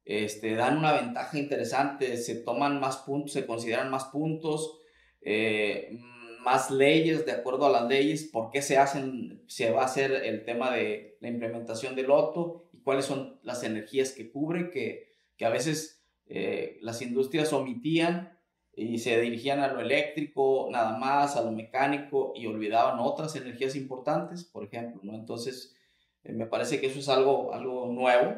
este, 0.06 0.56
dan 0.56 0.78
una 0.78 0.94
ventaja 0.94 1.38
interesante, 1.38 2.18
se 2.18 2.36
toman 2.36 2.80
más 2.80 2.98
puntos, 2.98 3.32
se 3.32 3.46
consideran 3.46 3.90
más 3.90 4.06
puntos, 4.06 4.80
eh, 5.22 5.98
más 6.44 6.72
leyes 6.72 7.26
de 7.26 7.32
acuerdo 7.32 7.68
a 7.68 7.72
las 7.72 7.88
leyes, 7.88 8.26
por 8.26 8.50
qué 8.50 8.62
se 8.62 8.78
hacen, 8.78 9.44
se 9.48 9.72
va 9.72 9.84
a 9.84 9.86
hacer 9.86 10.12
el 10.12 10.44
tema 10.44 10.72
de 10.72 11.18
la 11.22 11.30
implementación 11.30 11.96
del 11.96 12.08
loto 12.08 12.70
y 12.74 12.80
cuáles 12.80 13.06
son 13.06 13.40
las 13.44 13.64
energías 13.64 14.12
que 14.12 14.30
cubre, 14.30 14.70
que, 14.70 15.10
que 15.38 15.46
a 15.46 15.50
veces 15.50 16.04
eh, 16.26 16.80
las 16.82 17.02
industrias 17.02 17.54
omitían 17.54 18.38
y 18.76 18.98
se 18.98 19.20
dirigían 19.22 19.60
a 19.60 19.72
lo 19.72 19.82
eléctrico 19.82 20.68
nada 20.72 20.98
más, 20.98 21.36
a 21.36 21.44
lo 21.44 21.52
mecánico 21.52 22.34
y 22.36 22.48
olvidaban 22.48 23.00
otras 23.00 23.36
energías 23.36 23.76
importantes, 23.76 24.44
por 24.44 24.64
ejemplo, 24.64 25.02
¿no? 25.04 25.14
Entonces, 25.14 25.76
eh, 26.24 26.34
me 26.34 26.48
parece 26.48 26.82
que 26.82 26.88
eso 26.88 27.00
es 27.00 27.10
algo, 27.10 27.54
algo 27.54 27.88
nuevo 27.88 28.36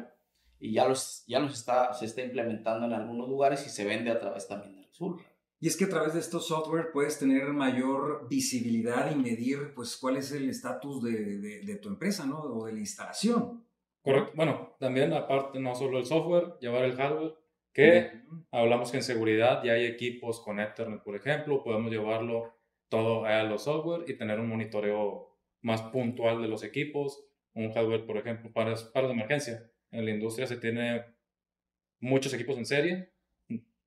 y 0.58 0.72
ya, 0.72 0.86
los, 0.86 1.24
ya 1.26 1.38
los 1.40 1.54
está, 1.54 1.92
se 1.94 2.06
está 2.06 2.22
implementando 2.22 2.86
en 2.86 2.92
algunos 2.92 3.28
lugares 3.28 3.66
y 3.66 3.70
se 3.70 3.84
vende 3.84 4.10
a 4.10 4.20
través 4.20 4.46
también 4.46 4.76
del 4.76 4.92
sur. 4.92 5.18
Y 5.58 5.68
es 5.68 5.76
que 5.76 5.86
a 5.86 5.88
través 5.88 6.12
de 6.12 6.20
estos 6.20 6.46
software 6.48 6.92
puedes 6.92 7.18
tener 7.18 7.44
mayor 7.54 8.28
visibilidad 8.28 9.10
y 9.10 9.14
medir 9.14 9.72
pues 9.74 9.96
cuál 9.96 10.18
es 10.18 10.30
el 10.32 10.50
estatus 10.50 11.02
de, 11.02 11.62
de, 11.64 11.76
tu 11.76 11.88
empresa, 11.88 12.26
¿no? 12.26 12.40
O 12.40 12.66
de 12.66 12.74
la 12.74 12.80
instalación. 12.80 13.64
Correcto. 14.02 14.32
Bueno, 14.36 14.76
también 14.78 15.14
aparte 15.14 15.58
no 15.58 15.74
solo 15.74 15.98
el 15.98 16.04
software, 16.04 16.58
llevar 16.60 16.84
el 16.84 16.94
hardware, 16.94 17.34
que 17.76 18.22
hablamos 18.50 18.90
que 18.90 18.96
en 18.96 19.02
seguridad 19.02 19.62
ya 19.62 19.74
hay 19.74 19.84
equipos 19.84 20.40
con 20.40 20.58
Ethernet, 20.58 21.02
por 21.02 21.14
ejemplo, 21.14 21.62
podemos 21.62 21.90
llevarlo 21.90 22.54
todo 22.88 23.24
a 23.24 23.42
los 23.42 23.64
software 23.64 24.08
y 24.08 24.14
tener 24.14 24.40
un 24.40 24.48
monitoreo 24.48 25.36
más 25.60 25.82
puntual 25.82 26.40
de 26.40 26.48
los 26.48 26.64
equipos, 26.64 27.24
un 27.54 27.72
hardware, 27.72 28.06
por 28.06 28.16
ejemplo, 28.16 28.52
para, 28.52 28.74
para 28.92 29.06
de 29.06 29.12
emergencia. 29.12 29.70
En 29.90 30.04
la 30.04 30.10
industria 30.10 30.46
se 30.46 30.56
tiene 30.56 31.04
muchos 32.00 32.32
equipos 32.34 32.56
en 32.58 32.66
serie 32.66 33.16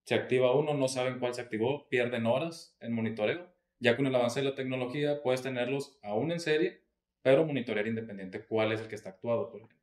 se 0.09 0.15
activa 0.15 0.55
uno, 0.55 0.73
no 0.73 0.87
saben 0.87 1.19
cuál 1.19 1.35
se 1.35 1.41
activó, 1.41 1.87
pierden 1.87 2.25
horas 2.25 2.75
en 2.79 2.93
monitoreo. 2.93 3.47
Ya 3.79 3.95
con 3.95 4.07
el 4.07 4.15
avance 4.15 4.39
de 4.39 4.49
la 4.49 4.55
tecnología 4.55 5.21
puedes 5.21 5.43
tenerlos 5.43 5.99
aún 6.01 6.31
en 6.31 6.39
serie, 6.39 6.81
pero 7.21 7.45
monitorear 7.45 7.85
independiente 7.85 8.43
cuál 8.43 8.71
es 8.71 8.81
el 8.81 8.87
que 8.87 8.95
está 8.95 9.11
actuado, 9.11 9.51
por 9.51 9.61
ejemplo. 9.61 9.77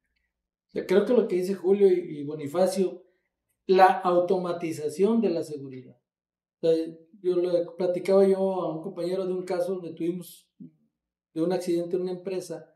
Creo 0.88 1.06
que 1.06 1.12
lo 1.12 1.28
que 1.28 1.36
dice 1.36 1.54
Julio 1.54 1.86
y 1.86 2.24
Bonifacio, 2.24 3.05
la 3.66 3.86
automatización 3.86 5.20
de 5.20 5.30
la 5.30 5.42
seguridad. 5.42 5.96
yo 6.60 7.36
le 7.36 7.66
platicaba 7.76 8.26
yo 8.26 8.38
a 8.38 8.74
un 8.74 8.82
compañero 8.82 9.26
de 9.26 9.32
un 9.32 9.44
caso 9.44 9.74
donde 9.74 9.92
tuvimos 9.92 10.48
de 11.34 11.42
un 11.42 11.52
accidente 11.52 11.96
en 11.96 12.02
una 12.02 12.12
empresa, 12.12 12.72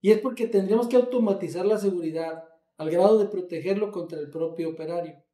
y 0.00 0.10
es 0.10 0.20
porque 0.20 0.46
tendríamos 0.46 0.88
que 0.88 0.96
automatizar 0.96 1.64
la 1.64 1.78
seguridad 1.78 2.44
al 2.76 2.90
grado 2.90 3.18
de 3.18 3.26
protegerlo 3.26 3.90
contra 3.90 4.18
el 4.18 4.28
propio 4.28 4.70
operario. 4.70 5.24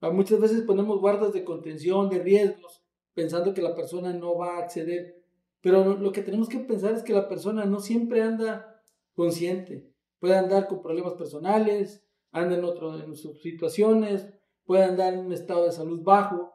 Muchas 0.00 0.40
veces 0.40 0.62
ponemos 0.62 1.00
guardas 1.00 1.32
de 1.32 1.44
contención, 1.44 2.08
de 2.08 2.18
riesgos, 2.20 2.82
pensando 3.14 3.52
que 3.52 3.62
la 3.62 3.74
persona 3.74 4.12
no 4.12 4.36
va 4.36 4.56
a 4.56 4.58
acceder. 4.58 5.22
Pero 5.60 5.96
lo 5.96 6.12
que 6.12 6.22
tenemos 6.22 6.48
que 6.48 6.60
pensar 6.60 6.94
es 6.94 7.02
que 7.02 7.12
la 7.12 7.28
persona 7.28 7.64
no 7.64 7.80
siempre 7.80 8.22
anda 8.22 8.80
consciente. 9.14 9.92
Puede 10.20 10.36
andar 10.36 10.68
con 10.68 10.82
problemas 10.82 11.14
personales, 11.14 12.04
anda 12.30 12.56
en, 12.56 12.64
otro, 12.64 12.98
en 13.00 13.16
sus 13.16 13.40
situaciones, 13.42 14.28
puede 14.68 14.84
andar 14.84 15.14
en 15.14 15.20
un 15.20 15.32
estado 15.32 15.64
de 15.64 15.72
salud 15.72 16.02
bajo. 16.02 16.52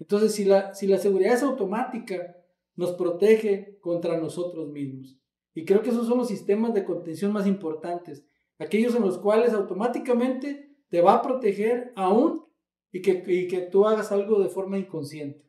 Entonces, 0.00 0.34
si 0.34 0.44
la, 0.44 0.74
si 0.74 0.88
la 0.88 0.98
seguridad 0.98 1.34
es 1.34 1.44
automática, 1.44 2.36
nos 2.74 2.90
protege 2.94 3.78
contra 3.80 4.18
nosotros 4.18 4.68
mismos. 4.68 5.16
Y 5.54 5.64
creo 5.64 5.80
que 5.80 5.90
esos 5.90 6.08
son 6.08 6.18
los 6.18 6.26
sistemas 6.26 6.74
de 6.74 6.84
contención 6.84 7.32
más 7.32 7.46
importantes. 7.46 8.24
Aquellos 8.58 8.96
en 8.96 9.02
los 9.02 9.16
cuales 9.16 9.52
automáticamente 9.52 10.74
te 10.88 11.00
va 11.00 11.14
a 11.14 11.22
proteger 11.22 11.92
aún 11.94 12.44
y 12.90 13.00
que, 13.00 13.22
y 13.28 13.46
que 13.46 13.60
tú 13.60 13.86
hagas 13.86 14.10
algo 14.10 14.42
de 14.42 14.48
forma 14.48 14.76
inconsciente. 14.76 15.48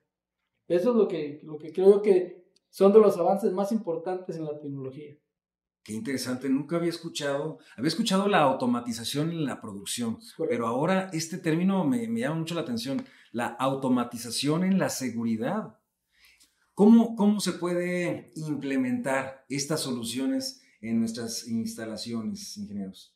Eso 0.67 0.91
es 0.91 0.95
lo 0.95 1.07
que, 1.07 1.41
lo 1.41 1.57
que 1.57 1.73
creo 1.73 2.03
que 2.03 2.45
son 2.69 2.93
de 2.93 2.99
los 2.99 3.17
avances 3.17 3.51
más 3.53 3.71
importantes 3.71 4.37
en 4.37 4.45
la 4.45 4.59
tecnología. 4.59 5.17
Qué 5.83 5.91
interesante, 5.91 6.47
nunca 6.47 6.77
había 6.77 6.89
escuchado, 6.89 7.59
había 7.75 7.89
escuchado 7.89 8.29
la 8.29 8.39
automatización 8.39 9.31
en 9.31 9.43
la 9.43 9.59
producción, 9.59 10.17
pero 10.47 10.65
ahora 10.65 11.09
este 11.11 11.37
término 11.37 11.83
me, 11.83 12.07
me, 12.07 12.21
llama 12.21 12.37
mucho 12.37 12.55
la 12.55 12.61
atención, 12.61 13.05
la 13.33 13.47
automatización 13.47 14.63
en 14.63 14.79
la 14.79 14.87
seguridad. 14.87 15.77
¿Cómo, 16.73 17.17
¿Cómo 17.17 17.41
se 17.41 17.51
puede 17.51 18.31
implementar 18.35 19.45
estas 19.49 19.81
soluciones 19.81 20.63
en 20.79 21.01
nuestras 21.01 21.49
instalaciones, 21.49 22.57
ingenieros? 22.57 23.13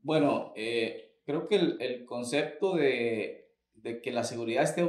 Bueno, 0.00 0.52
eh, 0.56 1.20
creo 1.24 1.46
que 1.46 1.54
el, 1.54 1.80
el 1.80 2.04
concepto 2.04 2.74
de, 2.74 3.43
de, 3.84 4.00
que 4.00 4.10
la 4.10 4.24
seguridad 4.24 4.64
esté 4.64 4.80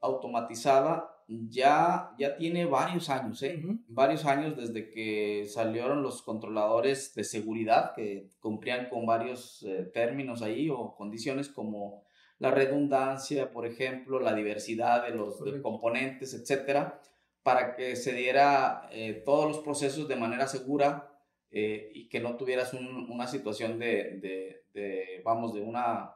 automatizada 0.00 1.10
ya, 1.26 2.14
ya 2.18 2.36
tiene 2.36 2.66
varios 2.66 3.08
años, 3.08 3.42
¿eh? 3.42 3.62
varios 3.88 4.24
años 4.26 4.56
desde 4.56 4.90
que 4.90 5.46
salieron 5.48 6.02
los 6.02 6.22
controladores 6.22 7.14
de 7.14 7.24
seguridad 7.24 7.92
que 7.94 8.28
cumplían 8.40 8.88
con 8.88 9.06
varios 9.06 9.62
eh, 9.62 9.90
términos 9.92 10.42
ahí 10.42 10.68
o 10.70 10.94
condiciones 10.94 11.48
como 11.48 12.04
la 12.38 12.50
redundancia, 12.50 13.50
por 13.52 13.66
ejemplo, 13.66 14.20
la 14.20 14.34
diversidad 14.34 15.06
de 15.06 15.14
los 15.14 15.42
componentes, 15.62 16.34
etcétera, 16.34 17.00
para 17.42 17.74
que 17.76 17.96
se 17.96 18.12
diera 18.12 18.88
eh, 18.90 19.22
todos 19.24 19.46
los 19.46 19.58
procesos 19.60 20.08
de 20.08 20.16
manera 20.16 20.46
segura 20.46 21.10
eh, 21.50 21.90
y 21.94 22.08
que 22.08 22.20
no 22.20 22.36
tuvieras 22.36 22.74
una 22.74 23.26
situación 23.26 23.78
de, 23.78 24.64
de, 24.74 25.22
vamos, 25.24 25.54
de 25.54 25.60
una, 25.60 26.10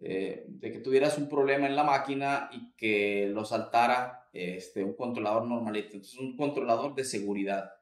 eh, 0.00 0.44
de 0.48 0.72
que 0.72 0.78
tuvieras 0.78 1.18
un 1.18 1.28
problema 1.28 1.66
en 1.66 1.76
la 1.76 1.84
máquina 1.84 2.50
y 2.52 2.72
que 2.76 3.28
lo 3.32 3.44
saltara 3.44 4.28
este, 4.32 4.84
un 4.84 4.94
controlador 4.94 5.46
normalito. 5.46 5.94
Entonces, 5.94 6.18
un 6.18 6.36
controlador 6.36 6.94
de 6.94 7.04
seguridad. 7.04 7.72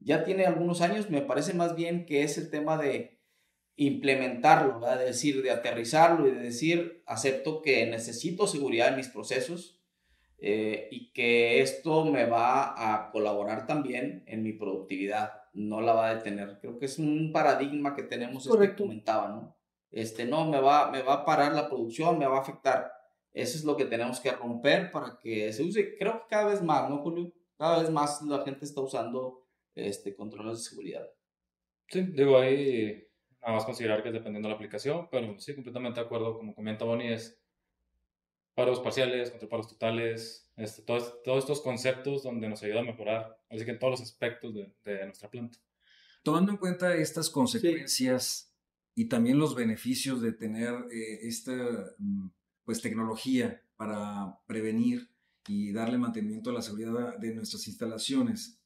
Ya 0.00 0.24
tiene 0.24 0.46
algunos 0.46 0.80
años, 0.80 1.10
me 1.10 1.22
parece 1.22 1.54
más 1.54 1.74
bien 1.74 2.06
que 2.06 2.22
es 2.22 2.38
el 2.38 2.50
tema 2.50 2.76
de 2.76 3.18
implementarlo, 3.76 4.80
de 4.80 5.04
decir, 5.04 5.42
de 5.42 5.50
aterrizarlo 5.50 6.26
y 6.26 6.30
de 6.30 6.40
decir, 6.40 7.02
acepto 7.06 7.60
que 7.60 7.86
necesito 7.86 8.46
seguridad 8.46 8.88
en 8.88 8.96
mis 8.96 9.08
procesos 9.08 9.78
eh, 10.38 10.88
y 10.90 11.12
que 11.12 11.60
esto 11.60 12.04
me 12.04 12.24
va 12.24 12.74
a 12.76 13.10
colaborar 13.10 13.66
también 13.66 14.22
en 14.26 14.42
mi 14.42 14.52
productividad 14.52 15.46
no 15.56 15.80
la 15.80 15.94
va 15.94 16.08
a 16.08 16.14
detener. 16.14 16.58
Creo 16.60 16.78
que 16.78 16.84
es 16.84 16.98
un 16.98 17.32
paradigma 17.32 17.94
que 17.94 18.02
tenemos, 18.02 18.46
este 18.46 18.58
que 18.68 18.76
comentaba, 18.76 19.28
¿no? 19.28 19.56
Este, 19.90 20.24
no, 20.24 20.44
me 20.44 20.60
va, 20.60 20.90
me 20.90 21.02
va 21.02 21.14
a 21.14 21.24
parar 21.24 21.52
la 21.52 21.68
producción, 21.68 22.18
me 22.18 22.26
va 22.26 22.38
a 22.38 22.40
afectar. 22.40 22.92
Eso 23.32 23.58
es 23.58 23.64
lo 23.64 23.76
que 23.76 23.84
tenemos 23.84 24.20
que 24.20 24.32
romper 24.32 24.90
para 24.90 25.18
que 25.18 25.52
se 25.52 25.62
use. 25.62 25.96
Creo 25.98 26.20
que 26.20 26.26
cada 26.30 26.48
vez 26.48 26.62
más, 26.62 26.88
¿no, 26.88 26.98
Julio? 26.98 27.32
Cada 27.58 27.80
vez 27.80 27.90
más 27.90 28.22
la 28.22 28.42
gente 28.44 28.64
está 28.64 28.80
usando 28.80 29.46
este, 29.74 30.14
controles 30.14 30.58
de 30.58 30.64
seguridad. 30.64 31.06
Sí, 31.88 32.02
digo, 32.02 32.38
ahí 32.38 33.06
nada 33.40 33.54
más 33.54 33.64
considerar 33.64 34.02
que 34.02 34.08
es 34.08 34.14
dependiendo 34.14 34.48
de 34.48 34.50
la 34.50 34.56
aplicación, 34.56 35.08
pero 35.10 35.38
sí, 35.38 35.54
completamente 35.54 36.00
de 36.00 36.06
acuerdo, 36.06 36.36
como 36.36 36.54
comenta 36.54 36.84
Bonnie, 36.84 37.12
es 37.12 37.40
paros 38.54 38.80
parciales, 38.80 39.30
contra 39.30 39.48
paros 39.48 39.68
totales, 39.68 40.50
este, 40.56 40.82
todos, 40.82 41.22
todos 41.22 41.38
estos 41.40 41.60
conceptos 41.60 42.22
donde 42.22 42.48
nos 42.48 42.62
ayuda 42.62 42.80
a 42.80 42.84
mejorar, 42.84 43.38
así 43.50 43.64
que 43.64 43.72
en 43.72 43.78
todos 43.78 43.92
los 43.92 44.00
aspectos 44.00 44.54
de, 44.54 44.74
de 44.82 45.04
nuestra 45.04 45.30
planta. 45.30 45.58
Tomando 46.22 46.52
en 46.52 46.58
cuenta 46.58 46.94
estas 46.96 47.30
consecuencias 47.30 48.45
y 48.98 49.04
también 49.04 49.38
los 49.38 49.54
beneficios 49.54 50.22
de 50.22 50.32
tener 50.32 50.74
eh, 50.90 51.28
esta 51.28 51.52
mm, 51.98 52.28
pues, 52.64 52.80
tecnología 52.80 53.62
para 53.76 54.40
prevenir 54.46 55.10
y 55.46 55.70
darle 55.72 55.98
mantenimiento 55.98 56.50
a 56.50 56.54
la 56.54 56.62
seguridad 56.62 57.18
de 57.18 57.34
nuestras 57.34 57.68
instalaciones, 57.68 58.58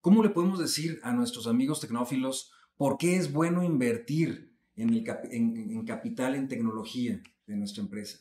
¿cómo 0.00 0.22
le 0.22 0.30
podemos 0.30 0.58
decir 0.58 0.98
a 1.04 1.12
nuestros 1.12 1.46
amigos 1.46 1.80
tecnófilos 1.80 2.52
por 2.76 2.98
qué 2.98 3.16
es 3.16 3.32
bueno 3.32 3.62
invertir 3.62 4.52
en, 4.74 4.90
el 4.90 5.04
en, 5.30 5.84
capital, 5.86 6.34
en 6.34 6.48
tecnología 6.48 7.22
de 7.46 7.56
nuestra 7.56 7.82
empresa? 7.82 8.18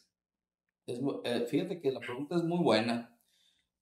Eh, 0.86 1.46
fíjate 1.50 1.82
que 1.82 1.92
la 1.92 2.00
pregunta 2.00 2.36
es 2.36 2.44
muy 2.44 2.64
buena. 2.64 3.20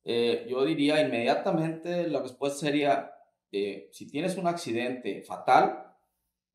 Eh, 0.06 0.48
yo 0.50 0.64
diría 0.64 1.06
inmediatamente 1.06 2.08
la 2.08 2.22
respuesta 2.22 2.60
sería, 2.60 3.12
eh, 3.52 3.90
si 3.92 4.08
tienes 4.08 4.38
un 4.38 4.48
accidente 4.48 5.22
fatal, 5.24 5.85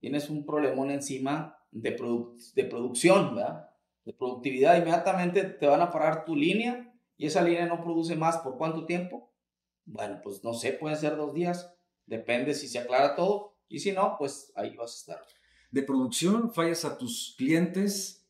tienes 0.00 0.28
un 0.30 0.44
problemón 0.44 0.90
encima 0.90 1.58
de, 1.70 1.90
de 2.54 2.64
producción, 2.64 3.36
¿verdad? 3.36 3.70
de 4.04 4.12
productividad, 4.12 4.78
inmediatamente 4.78 5.44
te 5.44 5.66
van 5.66 5.82
a 5.82 5.90
parar 5.90 6.24
tu 6.24 6.34
línea 6.34 6.92
y 7.16 7.26
esa 7.26 7.42
línea 7.42 7.66
no 7.66 7.82
produce 7.82 8.16
más 8.16 8.38
por 8.38 8.56
cuánto 8.56 8.86
tiempo. 8.86 9.32
Bueno, 9.84 10.20
pues 10.22 10.42
no 10.42 10.54
sé, 10.54 10.72
pueden 10.72 10.96
ser 10.96 11.16
dos 11.16 11.34
días, 11.34 11.74
depende 12.06 12.54
si 12.54 12.68
se 12.68 12.78
aclara 12.78 13.14
todo 13.14 13.58
y 13.68 13.80
si 13.80 13.92
no, 13.92 14.16
pues 14.18 14.52
ahí 14.56 14.74
vas 14.76 14.92
a 14.92 15.12
estar. 15.12 15.26
De 15.70 15.82
producción, 15.82 16.52
fallas 16.52 16.84
a 16.84 16.98
tus 16.98 17.34
clientes, 17.36 18.26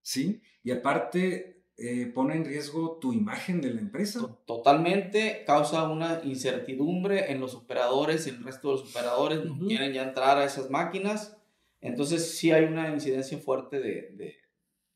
¿sí? 0.00 0.40
Y 0.62 0.70
aparte, 0.70 1.61
eh, 1.76 2.06
pone 2.14 2.36
en 2.36 2.44
riesgo 2.44 2.98
tu 3.00 3.12
imagen 3.12 3.60
de 3.60 3.74
la 3.74 3.80
empresa. 3.80 4.20
Totalmente, 4.44 5.44
causa 5.46 5.88
una 5.88 6.20
incertidumbre 6.24 7.32
en 7.32 7.40
los 7.40 7.54
operadores, 7.54 8.26
en 8.26 8.36
el 8.36 8.44
resto 8.44 8.68
de 8.68 8.80
los 8.80 8.90
operadores 8.90 9.44
no 9.44 9.58
quieren 9.66 9.92
ya 9.92 10.02
entrar 10.02 10.38
a 10.38 10.44
esas 10.44 10.70
máquinas. 10.70 11.36
Entonces 11.80 12.36
sí 12.36 12.52
hay 12.52 12.64
una 12.64 12.90
incidencia 12.90 13.38
fuerte 13.38 13.80
de 13.80 14.42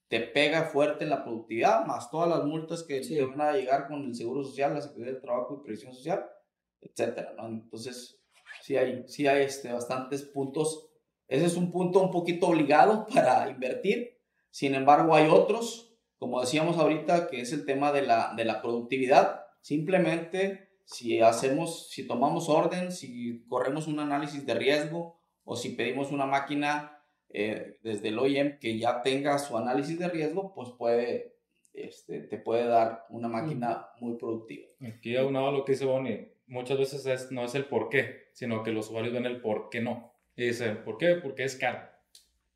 te 0.09 0.21
pega 0.21 0.65
fuerte 0.65 1.05
en 1.05 1.11
la 1.11 1.25
productividad, 1.25 1.85
más 1.85 2.11
todas 2.11 2.29
las 2.29 2.45
multas 2.45 2.85
que 2.85 3.01
te 3.01 3.25
van 3.25 3.41
a 3.41 3.53
llegar 3.53 3.89
con 3.89 4.05
el 4.05 4.15
Seguro 4.15 4.45
Social, 4.45 4.75
la 4.75 4.81
Secretaría 4.81 5.15
de 5.15 5.21
Trabajo 5.21 5.59
y 5.59 5.65
Previsión 5.65 5.93
Social, 5.93 6.25
etcétera, 6.81 7.35
¿no? 7.37 7.49
Entonces, 7.49 8.21
sí 8.63 8.77
hay, 8.77 9.05
sí 9.09 9.27
hay 9.27 9.45
este, 9.45 9.73
bastantes 9.73 10.23
puntos. 10.23 10.89
Ese 11.27 11.47
es 11.47 11.57
un 11.57 11.73
punto 11.73 12.01
un 12.01 12.13
poquito 12.13 12.47
obligado 12.47 13.07
para 13.15 13.51
invertir. 13.51 14.17
Sin 14.51 14.75
embargo, 14.75 15.15
hay 15.15 15.29
otros, 15.29 15.96
como 16.19 16.41
decíamos 16.41 16.79
ahorita, 16.79 17.29
que 17.29 17.41
es 17.41 17.53
el 17.53 17.65
tema 17.65 17.93
de 17.93 18.03
la, 18.03 18.33
de 18.37 18.45
la 18.45 18.63
productividad. 18.63 19.45
Simplemente, 19.61 20.71
si 20.85 21.21
hacemos, 21.21 21.91
si 21.91 22.07
tomamos 22.07 22.49
orden, 22.49 22.93
si 22.93 23.45
corremos 23.49 23.87
un 23.87 24.01
análisis 24.01 24.47
de 24.47 24.55
riesgo 24.55 25.21
o 25.45 25.57
si 25.57 25.71
pedimos 25.71 26.13
una 26.13 26.27
máquina 26.27 27.03
eh, 27.31 27.79
desde 27.83 28.09
el 28.09 28.19
OEM 28.19 28.59
que 28.59 28.79
ya 28.79 29.03
tenga 29.03 29.39
su 29.39 29.57
análisis 29.57 29.99
de 29.99 30.09
riesgo, 30.09 30.55
pues 30.55 30.71
puede, 30.79 31.37
este, 31.75 32.21
te 32.21 32.39
puede 32.39 32.67
dar 32.67 33.05
una 33.11 33.29
máquina 33.29 33.89
muy 34.01 34.17
productiva. 34.17 34.69
Aquí 34.87 35.17
aunado 35.17 35.53
lo 35.53 35.65
que 35.65 35.73
dice 35.73 35.85
Bonnie, 35.85 36.33
muchas 36.47 36.79
veces 36.79 37.05
es, 37.07 37.33
no 37.33 37.45
es 37.45 37.55
el 37.55 37.67
por 37.67 37.89
qué, 37.89 38.29
sino 38.33 38.63
que 38.63 38.73
los 38.73 38.89
usuarios 38.89 39.13
ven 39.13 39.27
el 39.27 39.41
por 39.41 39.69
qué 39.71 39.81
no. 39.81 40.13
Y 40.37 40.47
dicen, 40.47 40.85
¿por 40.85 40.99
qué? 40.99 41.17
Porque 41.17 41.45
es 41.45 41.57
caro. 41.57 41.81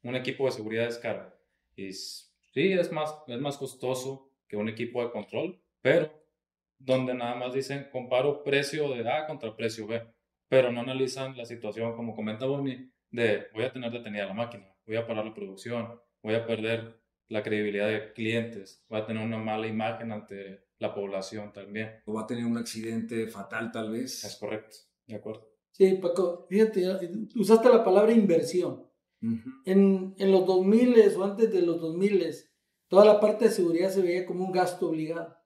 Un 0.02 0.14
equipo 0.14 0.46
de 0.46 0.52
seguridad 0.52 0.86
es 0.86 0.98
caro. 0.98 1.32
Y 1.76 1.92
sí, 2.50 2.72
es 2.72 2.92
más, 2.92 3.14
es 3.26 3.40
más 3.40 3.56
costoso 3.56 4.30
que 4.48 4.56
un 4.56 4.68
equipo 4.68 5.02
de 5.02 5.10
control, 5.10 5.62
pero 5.80 6.12
donde 6.78 7.14
nada 7.14 7.34
más 7.34 7.54
dicen, 7.54 7.88
comparo 7.92 8.42
precio 8.42 8.88
de 8.88 9.08
A 9.10 9.26
contra 9.26 9.54
precio 9.54 9.86
B, 9.86 10.02
pero 10.48 10.72
no 10.72 10.80
analizan 10.80 11.36
la 11.36 11.44
situación, 11.44 11.94
como 11.94 12.14
comenta 12.14 12.46
Bonnie, 12.46 12.90
de 13.10 13.46
voy 13.52 13.64
a 13.64 13.72
tener 13.72 13.92
detenida 13.92 14.26
la 14.26 14.34
máquina, 14.34 14.74
voy 14.86 14.96
a 14.96 15.06
parar 15.06 15.24
la 15.24 15.34
producción, 15.34 16.00
voy 16.22 16.34
a 16.34 16.46
perder 16.46 17.00
la 17.28 17.42
credibilidad 17.42 17.88
de 17.88 18.12
clientes, 18.12 18.84
voy 18.88 19.00
a 19.00 19.06
tener 19.06 19.24
una 19.24 19.38
mala 19.38 19.66
imagen 19.66 20.10
ante 20.10 20.64
la 20.78 20.92
población 20.92 21.52
también. 21.52 22.00
O 22.06 22.14
va 22.14 22.22
a 22.22 22.26
tener 22.26 22.44
un 22.44 22.58
accidente 22.58 23.28
fatal 23.28 23.70
tal 23.70 23.90
vez. 23.90 24.24
Es 24.24 24.36
correcto, 24.36 24.76
de 25.06 25.14
acuerdo. 25.16 25.48
Sí, 25.70 25.98
Paco, 26.02 26.46
fíjate, 26.48 26.82
usaste 27.36 27.68
la 27.68 27.84
palabra 27.84 28.12
inversión. 28.12 28.86
en, 29.64 30.14
en, 30.18 30.32
los 30.32 30.46
2000 30.46 31.14
o 31.16 31.24
antes 31.24 31.52
de 31.52 31.62
los 31.62 31.80
2000, 31.80 32.22
toda 32.90 33.04
la 33.04 33.20
parte 33.20 33.46
de 33.46 33.52
seguridad 33.52 33.88
se 33.88 34.02
veía 34.02 34.26
como 34.26 34.44
un 34.44 34.50
gasto 34.50 34.88
obligado. 34.88 35.36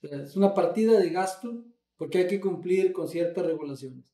es 0.00 0.34
una 0.36 0.54
partida 0.54 0.98
de 0.98 1.10
gasto 1.10 1.64
porque 1.98 2.18
hay 2.18 2.26
que 2.26 2.40
cumplir 2.40 2.92
con 2.92 3.08
ciertas 3.08 3.44
regulaciones. 3.44 4.10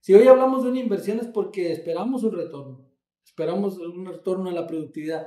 Si 0.00 0.12
hoy 0.12 0.28
hablamos 0.28 0.62
de 0.62 0.70
una 0.70 0.80
inversión 0.80 1.18
es 1.18 1.26
porque 1.26 1.72
esperamos 1.72 2.22
un 2.24 2.32
retorno, 2.32 2.86
esperamos 3.24 3.78
un 3.78 4.04
retorno 4.04 4.50
en 4.50 4.56
la 4.56 4.66
productividad. 4.66 5.26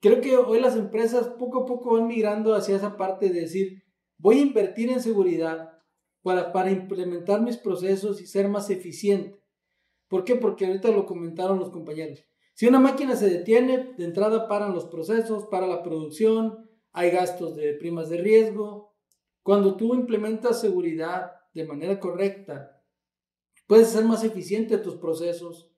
Creo 0.00 0.20
que 0.20 0.36
hoy 0.36 0.60
las 0.60 0.76
empresas 0.76 1.28
poco 1.38 1.62
a 1.62 1.66
poco 1.66 1.94
van 1.94 2.08
migrando 2.08 2.54
hacia 2.54 2.76
esa 2.76 2.96
parte 2.96 3.30
de 3.30 3.42
decir, 3.42 3.84
voy 4.18 4.38
a 4.38 4.42
invertir 4.42 4.90
en 4.90 5.00
seguridad 5.00 5.70
para, 6.22 6.52
para 6.52 6.72
implementar 6.72 7.42
mis 7.42 7.58
procesos 7.58 8.20
y 8.20 8.26
ser 8.26 8.48
más 8.48 8.70
eficiente. 8.70 9.38
¿Por 10.08 10.24
qué? 10.24 10.34
Porque 10.34 10.66
ahorita 10.66 10.90
lo 10.90 11.06
comentaron 11.06 11.60
los 11.60 11.70
compañeros. 11.70 12.24
Si 12.60 12.66
una 12.66 12.78
máquina 12.78 13.16
se 13.16 13.30
detiene, 13.30 13.94
de 13.96 14.04
entrada 14.04 14.46
paran 14.46 14.74
los 14.74 14.84
procesos, 14.84 15.46
para 15.46 15.66
la 15.66 15.82
producción, 15.82 16.68
hay 16.92 17.10
gastos 17.10 17.56
de 17.56 17.72
primas 17.72 18.10
de 18.10 18.18
riesgo. 18.18 18.94
Cuando 19.42 19.76
tú 19.78 19.94
implementas 19.94 20.60
seguridad 20.60 21.32
de 21.54 21.64
manera 21.64 21.98
correcta, 21.98 22.80
Puedes 23.70 23.90
ser 23.90 24.04
más 24.04 24.24
eficiente 24.24 24.78
tus 24.78 24.96
procesos, 24.96 25.70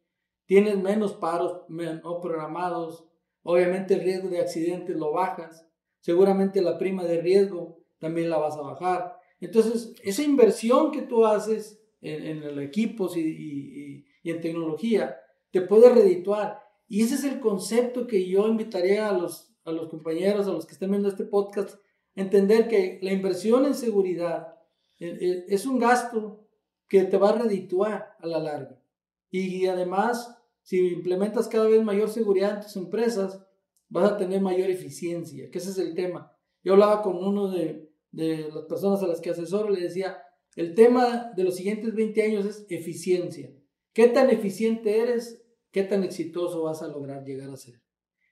tienes 0.47 0.79
menos 0.79 1.13
paros 1.13 1.65
no 1.69 2.21
programados, 2.23 3.05
obviamente 3.43 3.93
el 3.93 4.01
riesgo 4.01 4.31
de 4.31 4.41
accidentes 4.41 4.97
lo 4.97 5.13
bajas, 5.13 5.69
seguramente 6.01 6.63
la 6.63 6.79
prima 6.79 7.05
de 7.05 7.21
riesgo 7.21 7.85
también 7.99 8.31
la 8.31 8.39
vas 8.39 8.57
a 8.57 8.63
bajar. 8.63 9.19
Entonces, 9.41 9.95
esa 10.03 10.23
inversión 10.23 10.91
que 10.91 11.03
tú 11.03 11.27
haces 11.27 11.85
en, 12.01 12.45
en 12.45 12.59
equipos 12.61 13.15
y, 13.19 14.07
y, 14.23 14.31
en 14.31 14.41
tecnología 14.41 15.15
te 15.51 15.61
puede 15.61 15.91
redituar. 15.91 16.62
Y 16.93 17.01
ese 17.01 17.15
es 17.15 17.25
el 17.25 17.41
concepto 17.41 18.07
que 18.07 18.29
yo 18.29 18.47
invitaría 18.47 19.09
a 19.09 19.17
los, 19.17 19.51
a 19.65 19.73
los 19.73 19.89
compañeros, 19.89 20.47
a 20.47 20.53
los 20.53 20.67
que 20.67 20.75
estén 20.75 20.91
viendo 20.91 21.09
este 21.09 21.25
podcast, 21.25 21.81
entender 22.15 22.69
que 22.69 22.99
la 23.01 23.15
inversión 23.15 23.65
en 23.65 23.75
seguridad 23.75 24.59
eh, 24.99 25.17
eh, 25.19 25.45
es 25.49 25.65
un 25.65 25.79
gasto 25.79 26.47
que 26.87 27.05
te 27.05 27.17
va 27.17 27.31
a 27.31 27.39
redituar 27.39 28.15
a 28.19 28.27
la 28.27 28.41
larga. 28.41 28.79
Y 29.31 29.67
además, 29.69 30.37
si 30.61 30.89
implementas 30.89 31.49
cada 31.49 31.67
vez 31.67 31.83
mayor 31.83 32.11
seguridad 32.11 32.57
en 32.57 32.61
tus 32.61 32.77
empresas, 32.77 33.43
vas 33.89 34.13
a 34.13 34.19
tener 34.19 34.43
mayor 34.43 34.69
eficiencia, 34.69 35.51
que 35.51 35.61
ese 35.61 35.71
es 35.71 35.79
el 35.79 35.95
tema. 35.95 36.37
Yo 36.63 36.75
hablaba 36.75 37.01
con 37.01 37.17
uno 37.17 37.49
de, 37.49 37.91
de 38.11 38.51
las 38.53 38.65
personas 38.65 39.03
a 39.03 39.07
las 39.07 39.23
que 39.23 39.31
asesoro, 39.31 39.71
le 39.71 39.81
decía, 39.81 40.19
el 40.57 40.75
tema 40.75 41.33
de 41.35 41.45
los 41.45 41.57
siguientes 41.57 41.95
20 41.95 42.23
años 42.23 42.45
es 42.45 42.67
eficiencia. 42.69 43.51
¿Qué 43.95 44.09
tan 44.09 44.29
eficiente 44.29 44.99
eres? 44.99 45.42
¿Qué 45.73 45.83
tan 45.83 46.05
exitoso 46.05 46.63
vas 46.65 46.83
a 46.83 46.89
lograr 46.89 47.25
llegar 47.25 47.51
a 47.51 47.57
ser? 47.57 47.81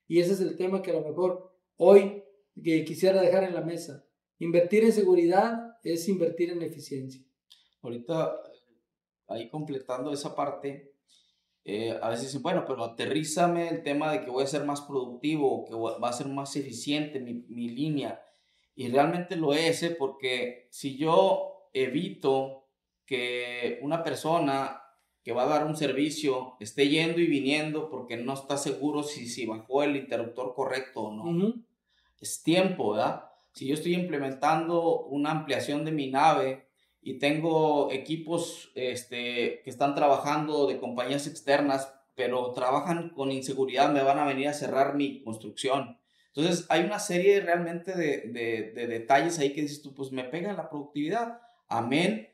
Y 0.07 0.21
ese 0.21 0.35
es 0.35 0.41
el 0.41 0.57
tema 0.57 0.83
que 0.83 0.91
a 0.91 0.95
lo 0.95 1.09
mejor 1.09 1.57
hoy 1.77 2.23
quisiera 2.55 3.23
dejar 3.23 3.45
en 3.45 3.55
la 3.55 3.63
mesa. 3.63 4.05
Invertir 4.39 4.85
en 4.85 4.93
seguridad 4.93 5.79
es 5.83 6.07
invertir 6.09 6.51
en 6.51 6.63
eficiencia. 6.63 7.25
Ahorita 7.83 8.37
ahí 9.29 9.49
completando 9.49 10.13
esa 10.13 10.37
parte, 10.37 10.93
eh, 11.65 11.99
a 12.03 12.11
veces 12.11 12.27
dicen, 12.27 12.43
bueno, 12.43 12.65
pero 12.67 12.85
aterrízame 12.85 13.69
el 13.69 13.83
tema 13.83 14.13
de 14.13 14.23
que 14.23 14.31
voy 14.31 14.45
a 14.45 14.47
ser 14.47 14.65
más 14.65 14.83
productivo, 14.83 15.65
que 15.65 15.75
va 15.75 16.09
a 16.09 16.13
ser 16.13 16.29
más 16.29 16.55
eficiente 16.57 17.21
mi, 17.21 17.45
mi 17.49 17.71
línea. 17.71 18.23
Y 18.75 18.89
realmente 18.89 19.37
lo 19.37 19.55
es, 19.55 19.83
¿eh? 19.83 19.97
porque 19.99 20.69
si 20.71 20.99
yo 20.99 21.71
evito 21.73 22.69
que 23.07 23.79
una 23.83 24.03
persona 24.03 24.83
que 25.23 25.33
va 25.33 25.43
a 25.43 25.47
dar 25.47 25.67
un 25.67 25.77
servicio 25.77 26.57
esté 26.61 26.89
yendo 26.89 27.21
y 27.21 27.27
viniendo 27.27 27.91
porque 27.91 28.17
no 28.17 28.35
está 28.35 28.57
seguro 28.57 29.03
si, 29.03 29.29
si 29.29 29.47
bajó 29.47 29.83
el 29.83 29.97
interruptor 29.97 30.55
correcto 30.55 31.03
o 31.03 31.15
no. 31.15 31.55
Es 32.21 32.43
tiempo, 32.43 32.93
¿verdad? 32.93 33.25
Si 33.53 33.67
yo 33.67 33.75
estoy 33.75 33.95
implementando 33.95 35.03
una 35.07 35.31
ampliación 35.31 35.85
de 35.85 35.93
mi 35.93 36.11
nave 36.11 36.67
y 37.03 37.19
tengo 37.19 37.91
equipos 37.91 38.71
este, 38.75 39.61
que 39.63 39.71
están 39.71 39.95
trabajando 39.95 40.67
de 40.67 40.79
compañías 40.79 41.27
externas, 41.27 41.93
pero 42.15 42.53
trabajan 42.53 43.11
con 43.11 43.33
inseguridad, 43.33 43.93
me 43.93 44.03
van 44.03 44.19
a 44.19 44.27
venir 44.27 44.49
a 44.49 44.55
cerrar 44.55 44.95
mi 44.95 45.23
construcción. 45.23 45.99
Entonces, 46.35 46.67
hay 46.69 46.85
una 46.85 46.99
serie 46.99 47.41
realmente 47.41 47.97
de, 47.97 48.73
de, 48.73 48.87
detalles 48.87 49.39
ahí 49.39 49.53
que 49.53 49.63
dices 49.63 49.83
tú, 49.83 49.95
pues 49.95 50.13
me 50.13 50.25
pega 50.25 50.53
la 50.53 50.69
productividad. 50.69 51.41
Amén 51.69 52.31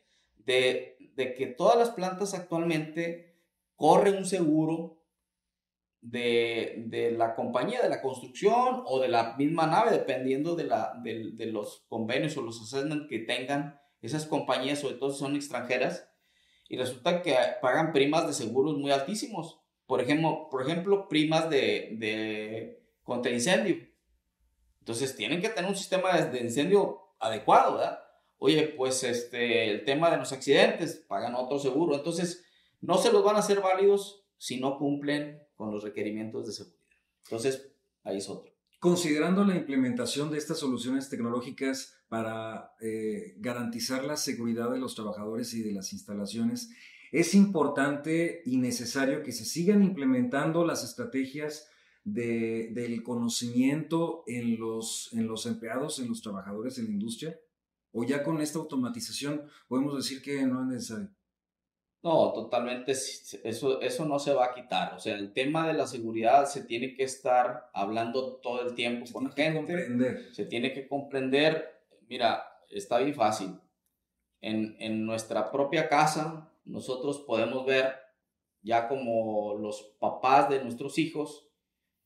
de, 0.47 0.97
que 1.17 1.47
todas 1.47 1.77
las 1.77 1.91
plantas 1.91 2.35
actualmente 2.35 3.37
corren 3.75 4.17
un 4.17 4.25
seguro 4.25 5.03
de, 6.01 6.85
de, 6.87 7.11
la 7.11 7.35
compañía 7.35 7.83
de 7.83 7.89
la 7.89 8.01
construcción 8.01 8.83
o 8.87 9.01
de 9.01 9.09
la 9.09 9.37
misma 9.37 9.67
nave, 9.67 9.91
dependiendo 9.91 10.55
de, 10.57 10.65
la, 10.65 10.95
de 11.03 11.47
los 11.47 11.85
convenios 11.89 12.37
o 12.37 12.43
los 12.43 12.63
assessments 12.63 13.09
que 13.09 13.19
tengan 13.19 13.81
esas 14.01 14.27
compañías, 14.27 14.79
sobre 14.79 14.95
todo 14.95 15.11
si 15.11 15.19
son 15.19 15.37
extranjeras, 15.37 16.09
y 16.69 16.77
resulta 16.77 17.23
que 17.23 17.37
pagan 17.61 17.93
primas 17.93 18.27
de 18.27 18.33
seguros 18.33 18.77
muy 18.79 18.91
altísimos. 18.91 19.61
Por 19.87 20.01
ejemplo, 20.01 20.49
por 20.51 20.63
ejemplo 20.63 21.09
primas 21.09 21.49
de, 21.49 21.97
de 21.99 22.83
contra 23.03 23.31
incendio. 23.31 23.77
Entonces 24.81 25.17
tienen 25.17 25.41
que 25.41 25.49
tener 25.49 25.71
un 25.71 25.77
sistema 25.77 26.13
de, 26.13 26.41
incendio 26.41 27.15
adecuado, 27.19 27.77
¿verdad? 27.77 28.06
Oye, 28.39 28.75
pues 28.77 29.03
este, 29.03 29.71
el 29.71 29.85
tema 29.85 30.11
de 30.11 30.19
los 30.19 30.33
accidentes, 30.33 31.05
pagan 31.09 31.35
otro 31.35 31.59
seguro. 31.59 31.95
Entonces, 31.95 32.45
no 32.81 32.99
se 32.99 33.13
los 33.13 33.25
van 33.25 33.37
a 33.37 33.41
hacer 33.41 33.61
válidos 33.61 34.25
si 34.37 34.61
no 34.61 34.79
cumplen 34.79 35.41
con 35.55 35.71
los 35.71 35.83
requerimientos 35.83 36.47
de 36.47 36.53
seguridad. 36.53 36.81
Entonces, 37.25 37.73
ahí 38.05 38.19
es 38.19 38.29
otro. 38.29 38.53
Considerando 38.79 39.45
la 39.45 39.57
implementación 39.57 40.31
de 40.31 40.39
estas 40.39 40.59
soluciones 40.59 41.09
tecnológicas 41.09 41.97
para 42.09 42.75
eh, 42.81 43.35
garantizar 43.39 44.05
la 44.05 44.17
seguridad 44.17 44.71
de 44.71 44.79
los 44.79 44.95
trabajadores 44.95 45.55
y 45.55 45.63
de 45.63 45.73
las 45.73 45.93
instalaciones, 45.93 46.71
es 47.11 47.35
importante 47.35 48.43
y 48.45 48.59
necesario 48.59 49.23
que 49.23 49.33
se 49.33 49.45
sigan 49.45 49.83
implementando 49.83 50.65
las 50.65 50.85
estrategias 50.85 51.69
de, 52.05 52.69
del 52.73 53.03
conocimiento 53.03 54.23
en 54.27 54.59
los, 54.59 55.11
en 55.13 55.27
los 55.27 55.47
empleados, 55.47 55.99
en 55.99 56.09
los 56.09 56.23
trabajadores 56.23 56.77
de 56.77 56.85
la 56.85 56.91
industria? 56.91 57.39
¿O 57.99 58.05
ya 58.05 58.23
con 58.23 58.43
esta 58.43 58.59
automatización 58.59 59.49
podemos 59.69 59.97
decir 59.97 60.21
que 60.21 60.43
no 60.43 60.61
es 60.61 60.67
necesario? 60.67 61.09
No, 62.03 62.31
totalmente, 62.35 62.93
eso, 62.93 63.81
eso 63.81 64.05
no 64.05 64.19
se 64.19 64.35
va 64.35 64.45
a 64.45 64.55
quitar. 64.55 64.93
O 64.95 64.99
sea, 64.99 65.15
el 65.15 65.33
tema 65.33 65.67
de 65.67 65.73
la 65.73 65.87
seguridad 65.87 66.45
se 66.45 66.65
tiene 66.65 66.95
que 66.95 67.05
estar 67.05 67.71
hablando 67.73 68.37
todo 68.37 68.61
el 68.69 68.75
tiempo 68.75 69.11
con 69.11 69.25
la 69.25 69.31
gente. 69.31 69.57
Comprender. 69.57 70.35
Se 70.35 70.45
tiene 70.45 70.75
que 70.75 70.87
comprender. 70.87 71.85
Mira, 72.07 72.45
está 72.69 72.99
bien 72.99 73.15
fácil. 73.15 73.59
En, 74.43 74.77
en 74.79 75.07
nuestra 75.07 75.51
propia 75.51 75.89
casa, 75.89 76.53
nosotros 76.67 77.21
podemos 77.21 77.65
ver 77.65 77.95
ya 78.61 78.89
como 78.89 79.55
los 79.55 79.97
papás 79.99 80.51
de 80.51 80.63
nuestros 80.63 80.99
hijos, 80.99 81.49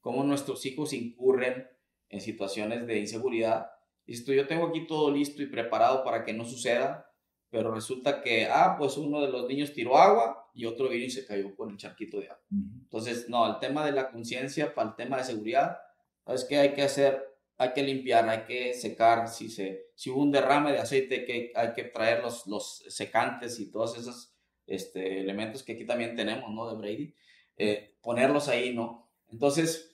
cómo 0.00 0.22
nuestros 0.22 0.64
hijos 0.66 0.92
incurren 0.92 1.68
en 2.10 2.20
situaciones 2.20 2.86
de 2.86 3.00
inseguridad. 3.00 3.72
Esto 4.14 4.32
yo 4.32 4.46
tengo 4.46 4.66
aquí 4.66 4.86
todo 4.86 5.10
listo 5.10 5.42
y 5.42 5.46
preparado 5.46 6.02
para 6.04 6.24
que 6.24 6.32
no 6.32 6.44
suceda, 6.44 7.10
pero 7.48 7.72
resulta 7.72 8.22
que, 8.22 8.46
ah, 8.46 8.76
pues 8.78 8.96
uno 8.96 9.20
de 9.20 9.28
los 9.28 9.46
niños 9.48 9.72
tiró 9.72 9.96
agua 9.96 10.50
y 10.54 10.64
otro 10.66 10.88
vino 10.88 11.04
y 11.04 11.10
se 11.10 11.26
cayó 11.26 11.54
con 11.54 11.70
el 11.70 11.76
charquito 11.76 12.18
de 12.18 12.26
agua. 12.26 12.44
Entonces, 12.50 13.28
no, 13.28 13.46
el 13.46 13.58
tema 13.58 13.84
de 13.84 13.92
la 13.92 14.10
conciencia 14.10 14.74
para 14.74 14.90
el 14.90 14.96
tema 14.96 15.18
de 15.18 15.24
seguridad, 15.24 15.78
es 16.26 16.44
que 16.44 16.58
hay 16.58 16.74
que 16.74 16.82
hacer, 16.82 17.24
hay 17.56 17.72
que 17.72 17.82
limpiar, 17.82 18.28
hay 18.28 18.44
que 18.44 18.74
secar, 18.74 19.28
si, 19.28 19.48
se, 19.48 19.90
si 19.94 20.10
hubo 20.10 20.22
un 20.22 20.30
derrame 20.30 20.72
de 20.72 20.78
aceite, 20.78 21.24
que 21.24 21.52
hay 21.54 21.72
que 21.72 21.84
traer 21.84 22.22
los, 22.22 22.46
los 22.46 22.84
secantes 22.88 23.58
y 23.58 23.70
todos 23.70 23.98
esos 23.98 24.34
este, 24.66 25.20
elementos 25.20 25.62
que 25.62 25.72
aquí 25.72 25.84
también 25.84 26.14
tenemos, 26.14 26.52
¿no? 26.52 26.68
De 26.68 26.76
Brady, 26.76 27.14
eh, 27.56 27.96
ponerlos 28.00 28.48
ahí, 28.48 28.74
¿no? 28.74 29.10
Entonces, 29.28 29.89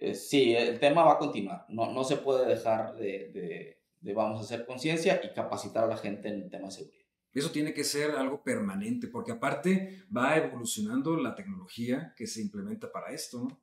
eh, 0.00 0.14
sí, 0.14 0.54
el 0.54 0.78
tema 0.78 1.04
va 1.04 1.14
a 1.14 1.18
continuar, 1.18 1.66
no, 1.68 1.92
no 1.92 2.04
se 2.04 2.16
puede 2.16 2.46
dejar 2.46 2.96
de, 2.96 3.30
de, 3.32 3.82
de 4.00 4.14
vamos 4.14 4.40
a 4.40 4.44
hacer 4.44 4.66
conciencia 4.66 5.20
y 5.22 5.32
capacitar 5.34 5.84
a 5.84 5.88
la 5.88 5.96
gente 5.96 6.28
en 6.28 6.42
el 6.42 6.50
tema 6.50 6.66
de 6.66 6.72
seguridad. 6.72 7.04
Eso 7.34 7.50
tiene 7.50 7.72
que 7.72 7.84
ser 7.84 8.12
algo 8.12 8.42
permanente, 8.42 9.06
porque 9.08 9.32
aparte 9.32 10.04
va 10.14 10.36
evolucionando 10.36 11.16
la 11.16 11.34
tecnología 11.34 12.14
que 12.16 12.26
se 12.26 12.40
implementa 12.40 12.90
para 12.90 13.12
esto, 13.12 13.40
¿no? 13.40 13.60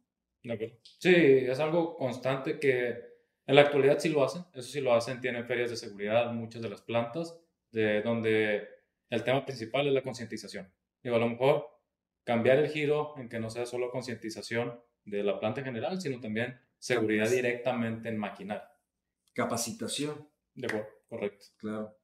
Sí, 0.99 1.13
es 1.13 1.59
algo 1.59 1.97
constante 1.97 2.59
que 2.59 3.15
en 3.47 3.55
la 3.55 3.61
actualidad 3.61 3.99
sí 3.99 4.09
lo 4.09 4.23
hacen, 4.23 4.43
eso 4.53 4.69
sí 4.69 4.79
lo 4.79 4.93
hacen, 4.93 5.19
tienen 5.19 5.45
ferias 5.45 5.71
de 5.71 5.75
seguridad 5.75 6.31
muchas 6.31 6.61
de 6.61 6.69
las 6.69 6.81
plantas, 6.81 7.39
de 7.71 8.01
donde 8.01 8.67
el 9.09 9.23
tema 9.23 9.43
principal 9.45 9.87
es 9.87 9.93
la 9.93 10.03
concientización. 10.03 10.71
Digo, 11.03 11.15
a 11.15 11.19
lo 11.19 11.29
mejor 11.29 11.67
cambiar 12.23 12.59
el 12.59 12.69
giro 12.69 13.15
en 13.17 13.29
que 13.29 13.39
no 13.39 13.49
sea 13.49 13.65
solo 13.65 13.91
concientización 13.91 14.79
de 15.05 15.23
la 15.23 15.39
planta 15.39 15.61
en 15.61 15.67
general, 15.67 16.01
sino 16.01 16.19
también 16.19 16.59
seguridad 16.77 17.29
directamente 17.29 18.09
en 18.09 18.17
maquinaria. 18.17 18.69
Capacitación. 19.33 20.27
De 20.53 20.67
acuerdo, 20.67 20.87
correcto. 21.07 21.45
Claro. 21.57 21.97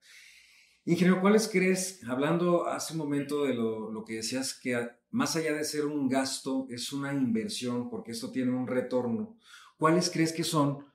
Ingeniero, 0.86 1.22
¿cuáles 1.22 1.48
crees, 1.48 2.04
hablando 2.08 2.68
hace 2.68 2.94
un 2.94 3.00
momento 3.00 3.46
de 3.46 3.54
lo, 3.54 3.92
lo, 3.92 4.04
que 4.04 4.16
decías, 4.16 4.60
que 4.60 4.90
más 5.12 5.36
allá 5.36 5.54
de 5.54 5.64
ser 5.64 5.86
un 5.86 6.10
gasto, 6.10 6.66
es 6.70 6.92
una 6.92 7.14
inversión, 7.14 7.90
porque 7.90 8.12
esto 8.12 8.32
tiene 8.32 8.52
un 8.52 8.68
retorno, 8.68 9.38
¿cuáles 9.78 10.10
crees 10.10 10.34
que 10.34 10.44
son 10.44 10.86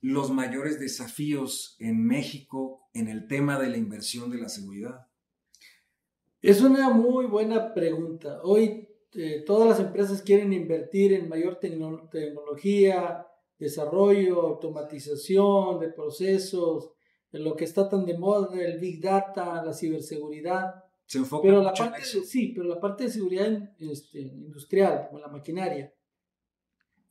los 0.00 0.30
mayores 0.30 0.80
desafíos 0.80 1.76
en 1.78 2.06
México 2.06 2.88
en 2.94 3.08
el 3.08 3.26
tema 3.26 3.58
de 3.58 3.68
la 3.68 3.76
inversión 3.76 4.30
de 4.30 4.38
la 4.38 4.48
seguridad? 4.48 5.06
Es 6.40 6.60
una 6.60 6.90
muy 6.90 7.26
buena 7.26 7.74
pregunta. 7.74 8.40
Hoy 8.42 8.88
eh, 9.14 9.42
todas 9.46 9.68
las 9.68 9.80
empresas 9.80 10.22
quieren 10.22 10.52
invertir 10.52 11.12
en 11.12 11.28
mayor 11.28 11.58
tecnología, 11.58 13.26
desarrollo, 13.58 14.42
automatización 14.42 15.80
de 15.80 15.88
procesos, 15.88 16.92
lo 17.32 17.56
que 17.56 17.64
está 17.64 17.88
tan 17.88 18.04
de 18.04 18.18
moda, 18.18 18.60
el 18.60 18.78
Big 18.78 19.00
Data, 19.00 19.62
la 19.64 19.72
ciberseguridad. 19.72 20.74
Se 21.06 21.18
enfoca 21.18 21.42
pero 21.42 21.62
la 21.62 21.72
parte, 21.72 22.02
Sí, 22.02 22.52
pero 22.54 22.68
la 22.68 22.80
parte 22.80 23.04
de 23.04 23.10
seguridad 23.10 23.74
este, 23.78 24.20
industrial, 24.20 25.06
como 25.08 25.20
la 25.20 25.28
maquinaria, 25.28 25.92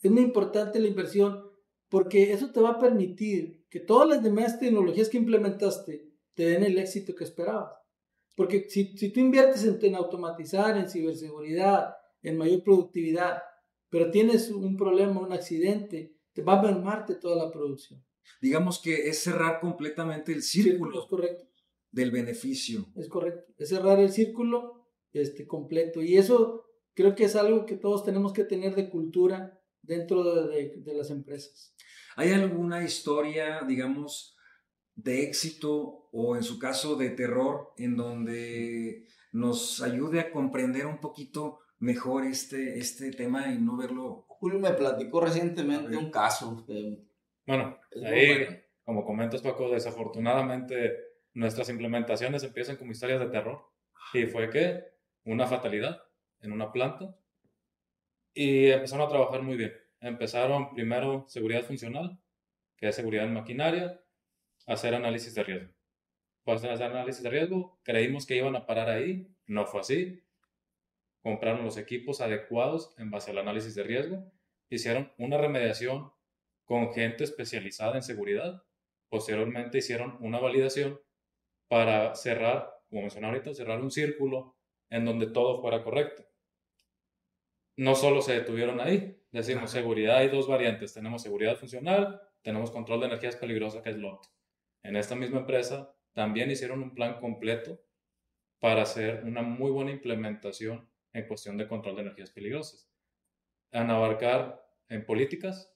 es 0.02 0.12
muy 0.12 0.22
importante 0.22 0.80
la 0.80 0.88
inversión 0.88 1.50
porque 1.90 2.34
eso 2.34 2.52
te 2.52 2.60
va 2.60 2.72
a 2.72 2.80
permitir 2.80 3.66
que 3.70 3.80
todas 3.80 4.08
las 4.10 4.24
demás 4.24 4.60
tecnologías 4.60 5.10
que 5.10 5.18
implementaste 5.18 6.12
te 6.34 6.46
den 6.46 6.64
el 6.64 6.78
éxito 6.78 7.16
que 7.16 7.24
esperabas. 7.24 7.85
Porque 8.36 8.68
si, 8.70 8.98
si 8.98 9.12
tú 9.12 9.20
inviertes 9.20 9.64
en, 9.64 9.80
en 9.82 9.96
automatizar, 9.96 10.78
en 10.78 10.90
ciberseguridad, 10.90 11.96
en 12.22 12.38
mayor 12.38 12.64
productividad, 12.64 13.42
pero 13.90 14.12
tienes 14.12 14.52
un 14.52 14.76
problema, 14.76 15.22
un 15.22 15.32
accidente, 15.32 16.18
te 16.34 16.42
va 16.42 16.60
a 16.60 16.62
mermarte 16.62 17.16
toda 17.16 17.46
la 17.46 17.52
producción 17.52 18.04
digamos 18.42 18.82
que 18.82 19.08
es 19.08 19.24
cerrar 19.24 19.60
completamente 19.60 20.32
el 20.32 20.42
círculo 20.42 21.02
es 21.02 21.08
correcto. 21.08 21.44
del 21.92 22.12
beneficio. 22.12 22.88
Es 22.96 23.08
correcto, 23.08 23.54
es 23.58 23.70
cerrar 23.70 24.00
el 24.00 24.12
círculo 24.12 24.88
este, 25.14 25.48
completo. 25.48 26.02
Y 26.02 26.18
eso 26.18 26.66
creo 26.94 27.16
que 27.16 27.26
es 27.26 27.36
algo 27.36 27.66
que 27.66 27.76
todos 27.76 28.04
tenemos 28.04 28.34
que 28.34 28.44
tener 28.44 28.76
de 28.76 28.90
cultura 28.90 29.60
dentro 29.82 30.48
de, 30.48 30.78
de, 30.78 30.94
las 30.94 31.12
empresas. 31.12 31.76
¿Hay 32.16 32.32
alguna 32.32 32.84
historia, 32.84 33.62
digamos, 33.68 34.35
de 34.96 35.24
éxito 35.24 36.10
o 36.12 36.36
en 36.36 36.44
su 36.44 36.58
caso 36.60 36.96
de 36.96 37.10
terror 37.10 37.74
en 37.78 37.98
donde 37.98 39.06
nos 39.32 39.82
ayude 39.82 40.20
a 40.20 40.32
comprender 40.32 40.86
un 40.86 41.00
poquito 41.00 41.60
mejor 41.80 42.26
este, 42.26 42.80
este 42.80 43.12
tema 43.12 43.52
y 43.54 43.58
no 43.58 43.78
verlo? 43.78 44.26
Julio 44.28 44.60
me 44.60 44.74
platicó 44.74 45.22
recientemente 45.22 45.96
un 45.98 46.12
caso 46.12 46.64
de 46.68 47.06
bueno, 47.46 47.80
ahí, 48.04 48.48
como 48.84 49.06
comentas 49.06 49.42
Paco, 49.42 49.70
desafortunadamente 49.70 50.98
nuestras 51.34 51.70
implementaciones 51.70 52.44
empiezan 52.44 52.76
como 52.76 52.92
historias 52.92 53.20
de 53.20 53.28
terror. 53.28 53.62
Y 54.14 54.26
fue 54.26 54.50
que 54.50 54.84
una 55.26 55.48
fatalidad 55.48 56.02
en 56.42 56.52
una 56.52 56.72
planta 56.72 57.16
y 58.34 58.68
empezaron 58.68 59.06
a 59.06 59.10
trabajar 59.10 59.42
muy 59.44 59.58
bien. 59.58 59.74
Empezaron 60.00 60.74
primero 60.74 61.26
seguridad 61.28 61.64
funcional, 61.64 62.20
que 62.78 62.88
es 62.88 62.96
seguridad 62.96 63.26
en 63.26 63.34
maquinaria, 63.34 64.00
hacer 64.66 64.96
análisis 64.96 65.34
de 65.36 65.44
riesgo. 65.44 65.74
Para 66.44 66.58
hacer 66.58 66.84
análisis 66.84 67.24
de 67.24 67.30
riesgo, 67.30 67.80
creímos 67.84 68.26
que 68.26 68.36
iban 68.36 68.56
a 68.56 68.66
parar 68.66 68.90
ahí, 68.90 69.28
no 69.48 69.66
fue 69.66 69.82
así. 69.82 70.24
Compraron 71.22 71.66
los 71.66 71.78
equipos 71.78 72.22
adecuados 72.22 72.94
en 72.98 73.10
base 73.10 73.32
al 73.32 73.40
análisis 73.40 73.74
de 73.76 73.84
riesgo, 73.84 74.32
hicieron 74.70 75.12
una 75.18 75.38
remediación 75.38 76.12
con 76.66 76.94
gente 76.94 77.24
especializada 77.24 77.96
en 77.96 78.04
seguridad. 78.04 78.64
Posteriormente 79.10 79.80
hicieron 79.80 80.18
una 80.20 80.40
validación 80.40 81.00
para 81.68 82.16
cerrar, 82.16 82.82
como 82.90 83.02
mencioné 83.02 83.28
ahorita, 83.28 83.54
cerrar 83.54 83.82
un 83.82 83.92
círculo 83.92 84.56
en 84.90 85.06
donde 85.06 85.28
todo 85.28 85.62
fuera 85.62 85.84
correcto. 85.84 86.24
No 87.78 87.96
solo 87.96 88.22
se 88.22 88.34
detuvieron 88.34 88.80
ahí, 88.80 89.22
decimos 89.32 89.72
seguridad, 89.72 90.18
hay 90.18 90.30
dos 90.30 90.48
variantes, 90.48 90.94
tenemos 90.94 91.22
seguridad 91.22 91.58
funcional, 91.58 92.22
tenemos 92.42 92.72
control 92.72 93.02
de 93.02 93.08
energías 93.08 93.36
peligrosas, 93.36 93.82
que 93.82 93.90
es 93.90 93.98
LOT. 93.98 94.26
En 94.86 94.96
esta 94.96 95.16
misma 95.16 95.40
empresa 95.40 95.92
también 96.14 96.52
hicieron 96.52 96.84
un 96.84 96.94
plan 96.94 97.20
completo 97.20 97.82
para 98.60 98.84
hacer 98.84 99.24
una 99.24 99.42
muy 99.42 99.72
buena 99.72 99.90
implementación 99.90 100.88
en 101.12 101.28
cuestión 101.28 101.58
de 101.58 101.68
control 101.68 101.96
de 101.96 102.02
energías 102.04 102.30
peligrosas. 102.30 102.88
En 103.72 103.90
abarcar 103.90 104.64
en 104.88 105.04
políticas, 105.04 105.76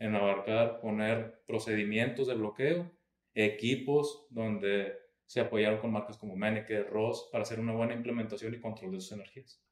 en 0.00 0.16
abarcar, 0.16 0.80
poner 0.80 1.44
procedimientos 1.46 2.26
de 2.26 2.34
bloqueo, 2.34 2.90
equipos 3.34 4.26
donde 4.30 4.98
se 5.26 5.38
apoyaron 5.38 5.78
con 5.78 5.92
marcas 5.92 6.18
como 6.18 6.34
Menneke, 6.34 6.82
Ross, 6.82 7.28
para 7.30 7.42
hacer 7.42 7.60
una 7.60 7.72
buena 7.72 7.94
implementación 7.94 8.52
y 8.52 8.60
control 8.60 8.90
de 8.90 9.00
sus 9.00 9.12
energías. 9.12 9.62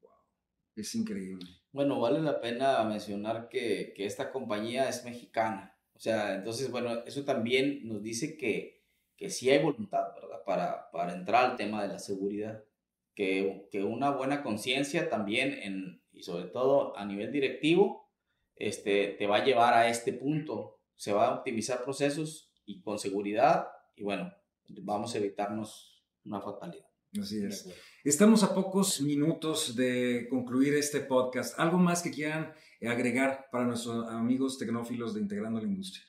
Wow. 0.00 0.10
Es 0.76 0.94
increíble. 0.94 1.46
Bueno, 1.72 1.98
vale 1.98 2.20
la 2.20 2.40
pena 2.40 2.84
mencionar 2.84 3.48
que, 3.48 3.92
que 3.92 4.06
esta 4.06 4.30
compañía 4.30 4.88
es 4.88 5.04
mexicana. 5.04 5.75
O 5.96 6.00
sea, 6.00 6.34
entonces, 6.34 6.70
bueno, 6.70 7.02
eso 7.06 7.24
también 7.24 7.88
nos 7.88 8.02
dice 8.02 8.36
que, 8.36 8.84
que 9.16 9.30
sí 9.30 9.48
hay 9.50 9.62
voluntad, 9.62 10.14
¿verdad? 10.14 10.44
Para, 10.44 10.90
para 10.90 11.14
entrar 11.14 11.50
al 11.50 11.56
tema 11.56 11.82
de 11.82 11.88
la 11.88 11.98
seguridad. 11.98 12.62
Que, 13.14 13.66
que 13.70 13.82
una 13.82 14.10
buena 14.10 14.42
conciencia 14.42 15.08
también, 15.08 15.54
en, 15.62 16.02
y 16.12 16.22
sobre 16.22 16.44
todo 16.44 16.94
a 16.98 17.06
nivel 17.06 17.32
directivo, 17.32 18.10
este, 18.56 19.16
te 19.18 19.26
va 19.26 19.36
a 19.36 19.44
llevar 19.44 19.72
a 19.72 19.88
este 19.88 20.12
punto. 20.12 20.78
Se 20.96 21.12
va 21.12 21.28
a 21.28 21.34
optimizar 21.36 21.82
procesos 21.82 22.52
y 22.66 22.82
con 22.82 22.98
seguridad, 22.98 23.68
y 23.94 24.02
bueno, 24.02 24.34
vamos 24.68 25.14
a 25.14 25.18
evitarnos 25.18 26.04
una 26.24 26.40
fatalidad. 26.40 26.86
Así 27.18 27.42
es. 27.42 27.72
Estamos 28.04 28.42
a 28.42 28.54
pocos 28.54 29.00
minutos 29.00 29.74
de 29.76 30.26
concluir 30.28 30.74
este 30.74 31.00
podcast. 31.00 31.58
¿Algo 31.58 31.78
más 31.78 32.02
que 32.02 32.10
quieran 32.10 32.52
agregar 32.82 33.48
para 33.50 33.64
nuestros 33.64 34.08
amigos 34.08 34.58
tecnófilos 34.58 35.14
de 35.14 35.20
Integrando 35.20 35.60
la 35.60 35.66
Industria? 35.66 36.04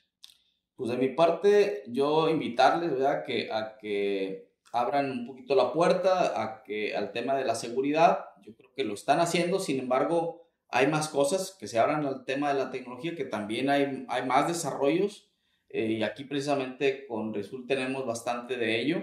Pues 0.76 0.90
de 0.90 0.96
mi 0.96 1.08
parte, 1.08 1.82
yo 1.88 2.28
invitarles 2.28 2.92
¿verdad? 2.92 3.24
Que, 3.24 3.50
a 3.50 3.76
que 3.78 4.52
abran 4.72 5.10
un 5.10 5.26
poquito 5.26 5.54
la 5.54 5.72
puerta 5.72 6.42
a 6.42 6.62
que, 6.62 6.94
al 6.94 7.12
tema 7.12 7.34
de 7.36 7.44
la 7.44 7.54
seguridad. 7.54 8.26
Yo 8.42 8.54
creo 8.54 8.70
que 8.74 8.84
lo 8.84 8.94
están 8.94 9.20
haciendo, 9.20 9.58
sin 9.58 9.80
embargo, 9.80 10.48
hay 10.68 10.86
más 10.86 11.08
cosas 11.08 11.56
que 11.58 11.66
se 11.66 11.78
abran 11.78 12.06
al 12.06 12.24
tema 12.24 12.52
de 12.52 12.58
la 12.58 12.70
tecnología, 12.70 13.14
que 13.14 13.24
también 13.24 13.70
hay, 13.70 14.04
hay 14.08 14.26
más 14.26 14.46
desarrollos. 14.46 15.30
Eh, 15.70 15.92
y 15.92 16.02
aquí 16.02 16.24
precisamente 16.24 17.06
con 17.06 17.34
Resul 17.34 17.66
tenemos 17.66 18.06
bastante 18.06 18.56
de 18.56 18.80
ello 18.80 19.02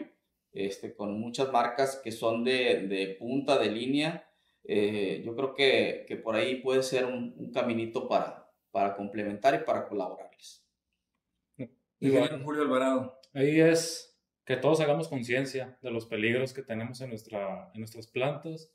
este, 0.56 0.96
con 0.96 1.20
muchas 1.20 1.52
marcas 1.52 2.02
que 2.04 2.12
son 2.12 2.44
de, 2.44 2.88
de 2.88 3.16
punta, 3.20 3.60
de 3.60 3.70
línea. 3.70 4.28
Eh, 4.68 5.22
yo 5.24 5.36
creo 5.36 5.54
que, 5.54 6.06
que, 6.08 6.16
por 6.16 6.36
ahí 6.36 6.62
puede 6.62 6.82
ser 6.82 7.06
un, 7.06 7.36
un, 7.38 7.52
caminito 7.52 8.08
para, 8.08 8.52
para 8.72 8.96
complementar 8.96 9.54
y 9.54 9.64
para 9.66 9.88
colaborarles. 9.88 10.66
Y 12.00 12.10
bueno, 12.10 12.40
Julio 12.44 12.64
Alvarado. 12.64 13.20
Ahí 13.34 13.60
es 13.60 14.18
que 14.44 14.58
todos 14.58 14.80
hagamos 14.80 15.08
conciencia 15.08 15.78
de 15.82 15.92
los 15.92 16.06
peligros 16.06 16.54
que 16.54 16.62
tenemos 16.62 17.00
en, 17.02 17.10
nuestra, 17.10 17.72
en 17.74 17.80
nuestras 17.80 18.08
plantas. 18.08 18.72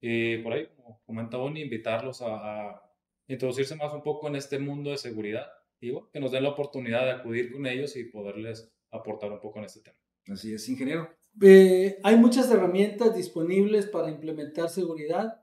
Y 0.00 0.38
por 0.38 0.52
ahí, 0.52 0.68
como 0.76 1.02
comenta 1.04 1.36
Bonnie, 1.36 1.64
invitarlos 1.64 2.22
a, 2.22 2.70
a, 2.70 2.92
introducirse 3.26 3.74
más 3.76 3.92
un 3.92 4.02
poco 4.02 4.28
en 4.28 4.36
este 4.36 4.58
mundo 4.58 4.90
de 4.90 4.98
seguridad. 4.98 5.46
Y 5.80 5.90
bueno, 5.90 6.10
que 6.10 6.20
nos 6.20 6.32
den 6.32 6.42
la 6.42 6.50
oportunidad 6.50 7.04
de 7.04 7.12
acudir 7.12 7.52
con 7.52 7.66
ellos 7.66 7.96
y 7.96 8.04
poderles 8.04 8.72
aportar 8.90 9.32
un 9.32 9.40
poco 9.40 9.58
en 9.58 9.64
este 9.66 9.80
tema. 9.80 9.98
Así 10.28 10.52
es, 10.52 10.68
ingeniero. 10.68 11.17
Eh, 11.40 11.98
hay 12.02 12.16
muchas 12.16 12.50
herramientas 12.50 13.14
disponibles 13.14 13.86
para 13.86 14.10
implementar 14.10 14.70
seguridad 14.70 15.42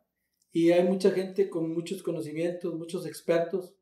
y 0.52 0.72
hay 0.72 0.84
mucha 0.84 1.12
gente 1.12 1.50
con 1.50 1.74
muchos 1.74 2.04
conocimientos, 2.04 2.74
muchos 2.76 3.06
expertos. 3.06 3.76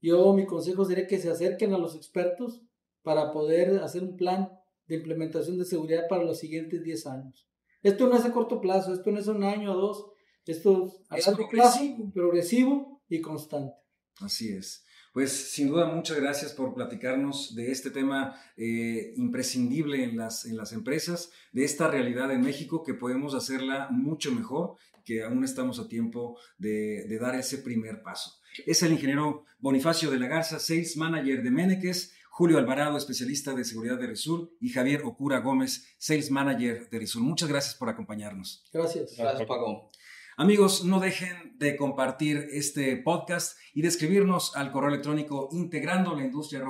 Yo 0.00 0.32
mi 0.32 0.46
consejo 0.46 0.84
sería 0.84 1.06
que 1.06 1.18
se 1.18 1.30
acerquen 1.30 1.72
a 1.74 1.78
los 1.78 1.94
expertos 1.94 2.62
para 3.02 3.32
poder 3.32 3.78
hacer 3.78 4.02
un 4.02 4.16
plan 4.16 4.50
de 4.86 4.96
implementación 4.96 5.58
de 5.58 5.64
seguridad 5.64 6.08
para 6.08 6.24
los 6.24 6.38
siguientes 6.38 6.82
10 6.82 7.06
años. 7.06 7.48
Esto 7.82 8.08
no 8.08 8.16
es 8.16 8.24
a 8.24 8.32
corto 8.32 8.60
plazo, 8.60 8.92
esto 8.92 9.10
no 9.10 9.20
es 9.20 9.26
un 9.26 9.42
año 9.44 9.72
o 9.72 9.76
dos, 9.76 10.06
esto 10.46 10.86
es 10.86 11.26
a 11.26 11.30
largo 11.30 11.48
plazo, 11.48 11.80
progresivo 12.12 13.02
y 13.08 13.20
constante. 13.20 13.74
Así 14.20 14.52
es. 14.52 14.84
Pues 15.12 15.32
sin 15.50 15.68
duda 15.68 15.86
muchas 15.86 16.20
gracias 16.20 16.52
por 16.52 16.72
platicarnos 16.74 17.54
de 17.54 17.72
este 17.72 17.90
tema 17.90 18.36
eh, 18.56 19.12
imprescindible 19.16 20.04
en 20.04 20.16
las, 20.16 20.44
en 20.44 20.56
las 20.56 20.72
empresas, 20.72 21.30
de 21.52 21.64
esta 21.64 21.88
realidad 21.88 22.30
en 22.30 22.42
México 22.42 22.82
que 22.84 22.94
podemos 22.94 23.34
hacerla 23.34 23.88
mucho 23.90 24.32
mejor, 24.32 24.76
que 25.04 25.24
aún 25.24 25.42
estamos 25.42 25.80
a 25.80 25.88
tiempo 25.88 26.38
de, 26.58 27.06
de 27.08 27.18
dar 27.18 27.34
ese 27.34 27.58
primer 27.58 28.02
paso. 28.02 28.38
Es 28.66 28.82
el 28.82 28.92
ingeniero 28.92 29.44
Bonifacio 29.58 30.10
de 30.10 30.18
la 30.18 30.28
Garza, 30.28 30.58
Sales 30.58 30.96
Manager 30.96 31.42
de 31.42 31.50
Meneques, 31.50 32.14
Julio 32.30 32.58
Alvarado, 32.58 32.96
especialista 32.96 33.52
de 33.52 33.64
seguridad 33.64 33.98
de 33.98 34.06
Resul, 34.06 34.56
y 34.60 34.70
Javier 34.70 35.02
Okura 35.04 35.40
Gómez, 35.40 35.86
Sales 35.98 36.30
Manager 36.30 36.88
de 36.88 36.98
Resul. 36.98 37.22
Muchas 37.22 37.48
gracias 37.48 37.74
por 37.74 37.88
acompañarnos. 37.88 38.64
Gracias. 38.72 39.16
Gracias, 39.16 39.46
Paco. 39.46 39.90
Amigos, 40.36 40.84
no 40.84 41.00
dejen 41.00 41.56
de 41.58 41.76
compartir 41.76 42.48
este 42.52 42.96
podcast 42.96 43.58
y 43.74 43.82
de 43.82 43.88
escribirnos 43.88 44.56
al 44.56 44.72
correo 44.72 44.90
electrónico 44.90 45.48
integrando 45.52 46.14
la 46.14 46.24
industria 46.24 46.60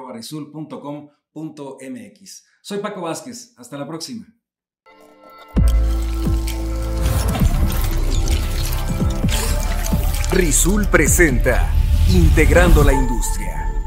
mx. 1.81 2.45
Soy 2.63 2.79
Paco 2.79 3.03
Vázquez. 3.03 3.55
Hasta 3.57 3.79
la 3.79 3.87
próxima. 3.87 4.27
Rizul 10.33 10.87
presenta 10.87 11.73
Integrando 12.09 12.85
la 12.85 12.93
Industria. 12.93 13.80